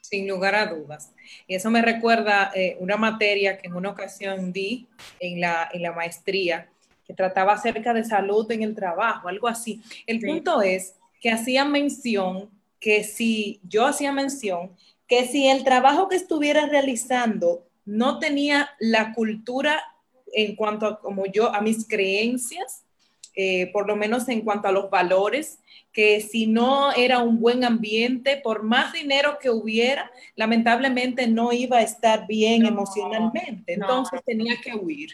Sin 0.00 0.26
lugar 0.26 0.54
a 0.54 0.66
dudas. 0.66 1.12
Y 1.46 1.54
eso 1.54 1.70
me 1.70 1.82
recuerda 1.82 2.50
eh, 2.54 2.76
una 2.80 2.96
materia 2.96 3.58
que 3.58 3.66
en 3.66 3.74
una 3.74 3.90
ocasión 3.90 4.52
di 4.52 4.88
en 5.20 5.40
la, 5.40 5.68
en 5.72 5.82
la 5.82 5.92
maestría, 5.92 6.68
que 7.04 7.14
trataba 7.14 7.52
acerca 7.52 7.92
de 7.92 8.04
salud 8.04 8.50
en 8.50 8.62
el 8.62 8.74
trabajo, 8.74 9.28
algo 9.28 9.48
así. 9.48 9.82
El 10.06 10.20
punto 10.20 10.62
es 10.62 10.94
que 11.20 11.30
hacía 11.30 11.64
mención 11.64 12.50
que 12.80 13.04
si 13.04 13.60
yo 13.64 13.86
hacía 13.86 14.12
mención 14.12 14.76
que 15.08 15.26
si 15.26 15.48
el 15.48 15.64
trabajo 15.64 16.08
que 16.08 16.16
estuviera 16.16 16.66
realizando 16.66 17.66
no 17.86 18.18
tenía 18.18 18.70
la 18.78 19.14
cultura 19.14 19.82
en 20.32 20.54
cuanto 20.54 20.86
a 20.86 21.00
como 21.00 21.24
yo 21.26 21.52
a 21.54 21.62
mis 21.62 21.88
creencias, 21.88 22.84
eh, 23.34 23.70
por 23.72 23.86
lo 23.86 23.96
menos 23.96 24.28
en 24.28 24.42
cuanto 24.42 24.68
a 24.68 24.72
los 24.72 24.90
valores, 24.90 25.58
que 25.92 26.20
si 26.20 26.46
no 26.46 26.92
era 26.92 27.20
un 27.20 27.40
buen 27.40 27.64
ambiente, 27.64 28.36
por 28.36 28.62
más 28.62 28.92
dinero 28.92 29.38
que 29.40 29.48
hubiera, 29.48 30.12
lamentablemente 30.36 31.26
no 31.26 31.52
iba 31.52 31.78
a 31.78 31.82
estar 31.82 32.26
bien 32.26 32.66
emocionalmente. 32.66 33.72
Entonces 33.72 34.20
tenía 34.26 34.56
que 34.62 34.74
huir. 34.74 35.12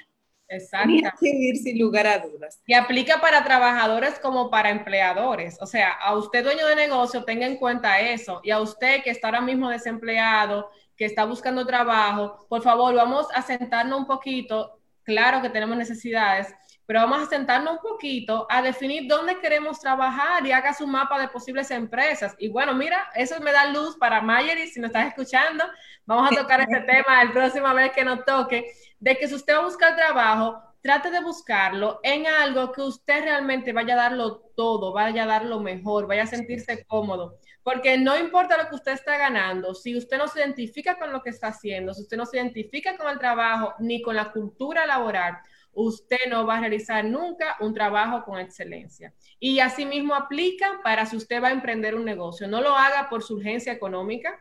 Exacto. 0.48 0.92
sin 1.20 1.78
lugar 1.78 2.06
a 2.06 2.18
dudas. 2.18 2.60
Y 2.66 2.74
aplica 2.74 3.20
para 3.20 3.44
trabajadores 3.44 4.18
como 4.18 4.50
para 4.50 4.70
empleadores. 4.70 5.56
O 5.60 5.66
sea, 5.66 5.92
a 5.92 6.14
usted 6.16 6.44
dueño 6.44 6.66
de 6.66 6.76
negocio, 6.76 7.24
tenga 7.24 7.46
en 7.46 7.56
cuenta 7.56 8.00
eso. 8.00 8.40
Y 8.44 8.50
a 8.50 8.60
usted 8.60 9.02
que 9.02 9.10
está 9.10 9.28
ahora 9.28 9.40
mismo 9.40 9.68
desempleado, 9.68 10.70
que 10.96 11.06
está 11.06 11.24
buscando 11.24 11.66
trabajo, 11.66 12.46
por 12.48 12.62
favor, 12.62 12.94
vamos 12.94 13.26
a 13.34 13.42
sentarnos 13.42 13.98
un 13.98 14.06
poquito. 14.06 14.80
Claro 15.02 15.42
que 15.42 15.50
tenemos 15.50 15.76
necesidades, 15.76 16.54
pero 16.86 17.00
vamos 17.00 17.22
a 17.22 17.26
sentarnos 17.26 17.74
un 17.74 17.78
poquito 17.78 18.46
a 18.50 18.62
definir 18.62 19.08
dónde 19.08 19.38
queremos 19.40 19.80
trabajar 19.80 20.46
y 20.46 20.52
haga 20.52 20.74
su 20.74 20.86
mapa 20.86 21.18
de 21.18 21.28
posibles 21.28 21.70
empresas. 21.70 22.34
Y 22.38 22.48
bueno, 22.48 22.74
mira, 22.74 23.08
eso 23.14 23.40
me 23.40 23.52
da 23.52 23.66
luz 23.66 23.96
para 23.96 24.20
Mayery, 24.20 24.66
si 24.68 24.80
nos 24.80 24.88
estás 24.88 25.08
escuchando, 25.08 25.64
vamos 26.04 26.32
a 26.32 26.42
tocar 26.42 26.60
este 26.60 26.80
tema 26.80 27.24
la 27.24 27.32
próxima 27.32 27.72
vez 27.72 27.92
que 27.92 28.04
nos 28.04 28.24
toque, 28.24 28.72
de 28.98 29.16
que 29.16 29.28
si 29.28 29.34
usted 29.34 29.54
va 29.54 29.58
a 29.58 29.64
buscar 29.64 29.96
trabajo, 29.96 30.62
trate 30.84 31.10
de 31.10 31.22
buscarlo 31.22 31.98
en 32.02 32.26
algo 32.26 32.70
que 32.70 32.82
usted 32.82 33.22
realmente 33.22 33.72
vaya 33.72 33.94
a 33.94 34.08
darlo 34.08 34.52
todo, 34.54 34.92
vaya 34.92 35.22
a 35.22 35.26
dar 35.26 35.46
lo 35.46 35.58
mejor, 35.60 36.06
vaya 36.06 36.24
a 36.24 36.26
sentirse 36.26 36.84
cómodo. 36.84 37.38
Porque 37.62 37.96
no 37.96 38.18
importa 38.18 38.62
lo 38.62 38.68
que 38.68 38.74
usted 38.74 38.92
está 38.92 39.16
ganando, 39.16 39.74
si 39.74 39.96
usted 39.96 40.18
no 40.18 40.28
se 40.28 40.40
identifica 40.40 40.98
con 40.98 41.10
lo 41.10 41.22
que 41.22 41.30
está 41.30 41.46
haciendo, 41.46 41.94
si 41.94 42.02
usted 42.02 42.18
no 42.18 42.26
se 42.26 42.36
identifica 42.36 42.98
con 42.98 43.08
el 43.08 43.18
trabajo 43.18 43.72
ni 43.78 44.02
con 44.02 44.14
la 44.14 44.30
cultura 44.30 44.84
laboral, 44.84 45.38
usted 45.74 46.18
no 46.28 46.46
va 46.46 46.56
a 46.56 46.60
realizar 46.60 47.04
nunca 47.04 47.56
un 47.60 47.74
trabajo 47.74 48.24
con 48.24 48.38
excelencia. 48.38 49.12
Y 49.38 49.60
asimismo 49.60 50.14
aplica 50.14 50.80
para 50.82 51.06
si 51.06 51.16
usted 51.16 51.42
va 51.42 51.48
a 51.48 51.52
emprender 51.52 51.94
un 51.94 52.04
negocio. 52.04 52.48
No 52.48 52.60
lo 52.60 52.76
haga 52.76 53.08
por 53.08 53.22
su 53.22 53.34
urgencia 53.34 53.72
económica, 53.72 54.40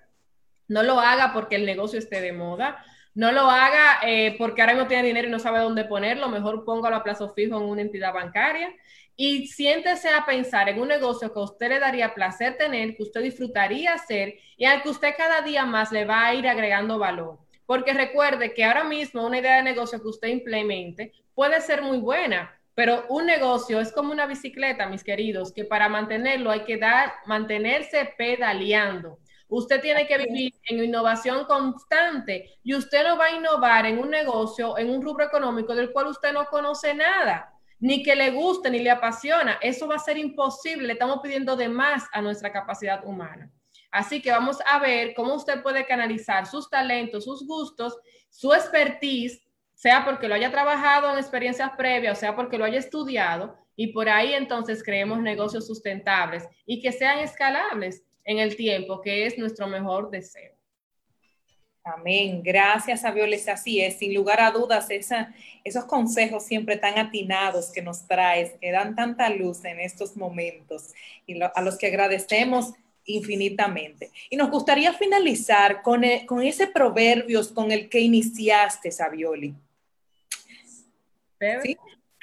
no 0.67 0.83
lo 0.83 0.99
haga 0.99 1.33
porque 1.33 1.55
el 1.55 1.65
negocio 1.65 1.99
esté 1.99 2.21
de 2.21 2.31
moda, 2.31 2.83
no 3.15 3.31
lo 3.31 3.49
haga 3.49 3.99
eh, 4.03 4.35
porque 4.37 4.61
ahora 4.61 4.73
no 4.73 4.87
tiene 4.87 5.03
dinero 5.03 5.27
y 5.27 5.31
no 5.31 5.39
sabe 5.39 5.59
dónde 5.59 5.85
ponerlo, 5.85 6.29
mejor 6.29 6.65
póngalo 6.65 6.95
a 6.95 7.03
plazo 7.03 7.33
fijo 7.33 7.57
en 7.57 7.63
una 7.63 7.81
entidad 7.81 8.13
bancaria. 8.13 8.73
Y 9.15 9.45
siéntese 9.47 10.09
a 10.09 10.25
pensar 10.25 10.69
en 10.69 10.81
un 10.81 10.87
negocio 10.87 11.31
que 11.31 11.39
a 11.39 11.43
usted 11.43 11.69
le 11.69 11.79
daría 11.79 12.15
placer 12.15 12.57
tener, 12.57 12.95
que 12.95 13.03
usted 13.03 13.21
disfrutaría 13.21 13.93
hacer 13.93 14.39
y 14.57 14.65
al 14.65 14.81
que 14.81 14.89
usted 14.89 15.13
cada 15.15 15.41
día 15.41 15.65
más 15.65 15.91
le 15.91 16.05
va 16.05 16.25
a 16.25 16.33
ir 16.33 16.47
agregando 16.47 16.97
valor. 16.97 17.37
Porque 17.67 17.93
recuerde 17.93 18.53
que 18.53 18.63
ahora 18.63 18.83
mismo 18.83 19.25
una 19.25 19.37
idea 19.37 19.57
de 19.57 19.63
negocio 19.63 20.01
que 20.01 20.07
usted 20.07 20.29
implemente 20.29 21.13
puede 21.35 21.61
ser 21.61 21.81
muy 21.81 21.99
buena, 21.99 22.59
pero 22.75 23.05
un 23.09 23.25
negocio 23.25 23.79
es 23.79 23.91
como 23.91 24.11
una 24.11 24.25
bicicleta, 24.25 24.87
mis 24.87 25.03
queridos, 25.03 25.53
que 25.53 25.65
para 25.65 25.89
mantenerlo 25.89 26.49
hay 26.49 26.63
que 26.63 26.77
dar, 26.77 27.13
mantenerse 27.25 28.13
pedaleando. 28.17 29.19
Usted 29.47 29.81
tiene 29.81 30.07
que 30.07 30.17
vivir 30.17 30.53
en 30.67 30.83
innovación 30.83 31.45
constante 31.45 32.57
y 32.63 32.73
usted 32.73 33.03
no 33.07 33.17
va 33.17 33.25
a 33.25 33.31
innovar 33.31 33.85
en 33.85 33.99
un 33.99 34.09
negocio, 34.09 34.77
en 34.79 34.89
un 34.89 35.01
rubro 35.01 35.25
económico 35.25 35.75
del 35.75 35.91
cual 35.91 36.07
usted 36.07 36.33
no 36.33 36.45
conoce 36.47 36.95
nada, 36.95 37.53
ni 37.79 38.01
que 38.01 38.15
le 38.15 38.31
guste, 38.31 38.71
ni 38.71 38.79
le 38.79 38.89
apasiona. 38.89 39.59
Eso 39.61 39.87
va 39.87 39.95
a 39.95 39.99
ser 39.99 40.17
imposible. 40.17 40.87
Le 40.87 40.93
estamos 40.93 41.19
pidiendo 41.21 41.55
de 41.55 41.69
más 41.69 42.05
a 42.13 42.21
nuestra 42.21 42.51
capacidad 42.51 43.05
humana. 43.05 43.51
Así 43.91 44.23
que 44.23 44.31
vamos 44.31 44.57
a 44.65 44.79
ver 44.79 45.13
cómo 45.13 45.35
usted 45.35 45.61
puede 45.61 45.85
canalizar 45.85 46.47
sus 46.47 46.67
talentos, 46.67 47.25
sus 47.25 47.45
gustos, 47.45 47.95
su 48.31 48.51
expertise 48.53 49.39
sea 49.83 50.05
porque 50.05 50.29
lo 50.29 50.35
haya 50.35 50.49
trabajado 50.49 51.11
en 51.11 51.19
experiencias 51.19 51.71
previas, 51.75 52.17
o 52.17 52.19
sea 52.21 52.33
porque 52.37 52.57
lo 52.57 52.63
haya 52.63 52.79
estudiado, 52.79 53.57
y 53.75 53.87
por 53.87 54.07
ahí 54.07 54.33
entonces 54.33 54.81
creemos 54.81 55.19
negocios 55.19 55.67
sustentables 55.67 56.47
y 56.65 56.81
que 56.81 56.93
sean 56.93 57.19
escalables 57.19 58.01
en 58.23 58.39
el 58.39 58.55
tiempo, 58.55 59.01
que 59.01 59.25
es 59.25 59.37
nuestro 59.37 59.67
mejor 59.67 60.09
deseo. 60.09 60.53
Amén. 61.83 62.41
Gracias 62.41 63.03
a 63.03 63.11
Violet. 63.11 63.45
Así 63.49 63.81
es, 63.81 63.97
sin 63.97 64.13
lugar 64.13 64.39
a 64.39 64.51
dudas, 64.51 64.89
esa, 64.89 65.33
esos 65.65 65.83
consejos 65.83 66.45
siempre 66.45 66.77
tan 66.77 66.97
atinados 66.97 67.69
que 67.69 67.81
nos 67.81 68.07
traes, 68.07 68.53
que 68.61 68.71
dan 68.71 68.95
tanta 68.95 69.29
luz 69.29 69.65
en 69.65 69.81
estos 69.81 70.15
momentos 70.15 70.93
y 71.27 71.41
a 71.41 71.61
los 71.61 71.77
que 71.77 71.87
agradecemos 71.87 72.71
infinitamente. 73.03 74.11
Y 74.29 74.37
nos 74.37 74.49
gustaría 74.49 74.93
finalizar 74.93 75.81
con, 75.81 76.05
e, 76.05 76.25
con 76.25 76.41
ese 76.41 76.67
proverbios 76.67 77.49
con 77.49 77.69
el 77.69 77.89
que 77.89 77.99
iniciaste, 77.99 78.89
Savioli. 78.89 79.53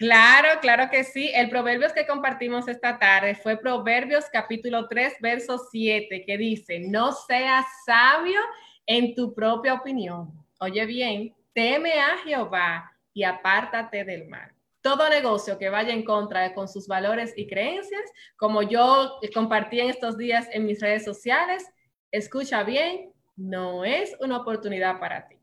Claro, 0.01 0.61
claro 0.63 0.89
que 0.91 1.05
sí. 1.05 1.31
El 1.35 1.51
proverbios 1.51 1.93
que 1.93 2.07
compartimos 2.07 2.69
esta 2.69 2.99
tarde 2.99 3.35
fue 3.35 3.59
Proverbios 3.59 4.25
capítulo 4.33 4.89
3, 4.89 5.17
verso 5.21 5.59
7, 5.71 6.25
que 6.27 6.39
dice, 6.39 6.81
no 6.81 7.13
seas 7.13 7.67
sabio 7.85 8.41
en 8.87 9.15
tu 9.15 9.35
propia 9.35 9.75
opinión. 9.75 10.33
Oye 10.59 10.87
bien, 10.87 11.35
teme 11.53 12.01
a 12.01 12.17
Jehová 12.25 12.91
y 13.13 13.25
apártate 13.25 14.05
del 14.05 14.27
mal. 14.27 14.51
Todo 14.81 15.11
negocio 15.11 15.59
que 15.59 15.69
vaya 15.69 15.93
en 15.93 16.05
contra 16.05 16.55
con 16.55 16.67
sus 16.67 16.89
valores 16.89 17.35
y 17.37 17.47
creencias, 17.47 18.11
como 18.37 18.63
yo 18.63 19.19
compartí 19.35 19.81
en 19.81 19.91
estos 19.91 20.17
días 20.17 20.49
en 20.53 20.65
mis 20.65 20.81
redes 20.81 21.05
sociales, 21.05 21.71
escucha 22.11 22.63
bien, 22.63 23.13
no 23.37 23.85
es 23.85 24.17
una 24.21 24.39
oportunidad 24.39 24.99
para 24.99 25.29
ti. 25.29 25.40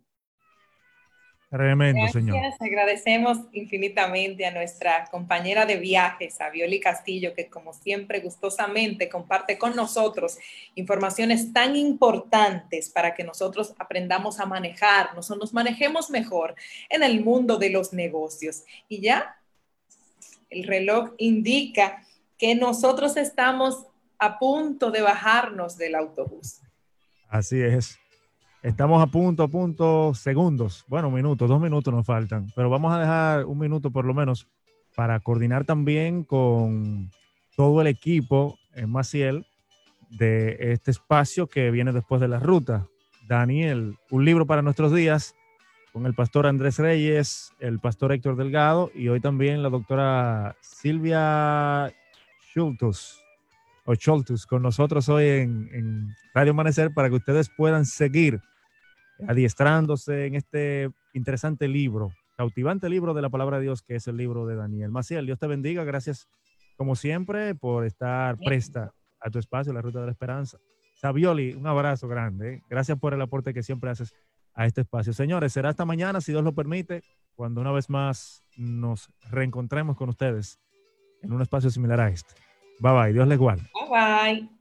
Tremendo, 1.50 2.02
Gracias, 2.02 2.26
señor. 2.26 2.54
Agradecemos 2.60 3.38
infinitamente 3.54 4.46
a 4.46 4.52
nuestra 4.52 5.06
compañera 5.10 5.66
de 5.66 5.78
viajes, 5.78 6.42
a 6.42 6.50
Violi 6.50 6.82
Castillo, 6.82 7.34
que 7.34 7.50
como 7.50 7.72
siempre 7.72 8.20
gustosamente 8.20 9.08
comparte 9.08 9.58
con 9.58 9.74
nosotros 9.74 10.38
informaciones 10.76 11.54
tan 11.54 11.78
importantes 11.78 12.90
para 12.90 13.16
que 13.16 13.24
nosotros 13.24 13.74
aprendamos 13.80 14.42
a 14.42 14.46
manejarnos 14.46 15.32
o 15.32 15.38
nos 15.38 15.54
manejemos 15.54 16.10
mejor 16.10 16.54
en 16.90 17.02
el 17.02 17.24
mundo 17.24 17.58
de 17.58 17.70
los 17.70 17.94
negocios. 17.94 18.64
Y 18.90 19.00
ya 19.00 19.38
el 20.50 20.66
reloj 20.66 21.14
indica 21.18 22.04
que 22.38 22.56
nosotros 22.56 23.16
estamos 23.16 23.86
a 24.20 24.38
punto 24.38 24.92
de 24.92 25.02
bajarnos 25.02 25.78
del 25.78 25.96
autobús. 25.96 26.60
Así 27.30 27.62
es. 27.62 27.98
Estamos 28.64 29.02
a 29.02 29.08
punto, 29.08 29.44
a 29.44 29.48
punto, 29.48 30.14
segundos, 30.16 30.84
bueno, 30.88 31.12
minutos, 31.12 31.48
dos 31.48 31.62
minutos 31.62 31.94
nos 31.94 32.06
faltan, 32.06 32.48
pero 32.56 32.70
vamos 32.70 32.92
a 32.92 33.00
dejar 33.00 33.46
un 33.46 33.60
minuto 33.60 33.92
por 33.92 34.04
lo 34.04 34.16
menos 34.16 34.48
para 34.96 35.20
coordinar 35.20 35.64
también 35.64 36.24
con 36.24 37.12
todo 37.56 37.82
el 37.82 37.88
equipo 37.88 38.58
en 38.74 38.90
Maciel 38.90 39.46
de 40.10 40.58
este 40.74 40.92
espacio 40.92 41.48
que 41.48 41.70
viene 41.70 41.92
después 41.92 42.20
de 42.20 42.28
la 42.28 42.40
ruta. 42.40 42.88
Daniel, 43.28 43.96
un 44.10 44.26
libro 44.26 44.48
para 44.48 44.64
nuestros 44.64 44.94
días 44.94 45.36
con 45.94 46.08
el 46.08 46.16
pastor 46.16 46.48
Andrés 46.48 46.80
Reyes, 46.80 47.52
el 47.60 47.80
pastor 47.80 48.12
Héctor 48.12 48.38
Delgado 48.38 48.90
y 48.96 49.08
hoy 49.10 49.20
también 49.20 49.62
la 49.62 49.70
doctora 49.70 50.56
Silvia 50.62 51.94
Schultus, 52.42 53.22
o 53.88 53.96
Schultus, 53.96 54.46
con 54.46 54.62
nosotros 54.62 55.08
hoy 55.08 55.26
en, 55.26 55.70
en 55.72 56.16
Radio 56.34 56.52
Amanecer 56.52 56.94
para 56.94 57.08
que 57.10 57.16
ustedes 57.16 57.50
puedan 57.50 57.86
seguir 57.86 58.42
adiestrándose 59.30 60.26
en 60.26 60.36
este 60.36 60.90
interesante 61.14 61.70
libro, 61.70 62.12
cautivante 62.36 62.90
libro 62.90 63.14
de 63.14 63.22
la 63.22 63.30
palabra 63.30 63.58
de 63.58 63.64
Dios 63.64 63.82
que 63.82 63.96
es 63.96 64.06
el 64.08 64.18
libro 64.18 64.46
de 64.46 64.58
Daniel. 64.58 64.92
Maciel, 64.92 65.26
Dios 65.26 65.40
te 65.40 65.48
bendiga, 65.48 65.86
gracias 65.86 66.28
como 66.76 66.98
siempre 66.98 67.56
por 67.56 67.86
estar 67.86 68.38
presta 68.38 68.92
a 69.22 69.30
tu 69.30 69.40
espacio, 69.40 69.72
la 69.72 69.82
Ruta 69.82 70.02
de 70.02 70.08
la 70.08 70.12
Esperanza. 70.12 70.58
Savioli, 70.96 71.54
un 71.54 71.66
abrazo 71.66 72.10
grande. 72.10 72.56
¿eh? 72.56 72.64
Gracias 72.70 73.00
por 73.00 73.14
el 73.14 73.22
aporte 73.22 73.54
que 73.54 73.64
siempre 73.64 73.90
haces 73.90 74.14
a 74.54 74.66
este 74.66 74.82
espacio. 74.82 75.14
Señores, 75.14 75.54
será 75.54 75.70
hasta 75.70 75.86
mañana, 75.86 76.20
si 76.20 76.34
Dios 76.34 76.44
lo 76.44 76.54
permite, 76.54 77.04
cuando 77.36 77.62
una 77.62 77.72
vez 77.72 77.90
más 77.90 78.44
nos 78.58 79.10
reencontremos 79.32 79.96
con 79.96 80.10
ustedes 80.10 80.60
en 81.22 81.32
un 81.32 81.42
espacio 81.42 81.70
similar 81.70 82.02
a 82.02 82.10
este. 82.10 82.47
Bye 82.80 82.94
bye, 82.94 83.14
Dios 83.14 83.28
les 83.28 83.38
guarde. 83.38 83.62
Bye 83.74 83.90
bye. 83.90 84.57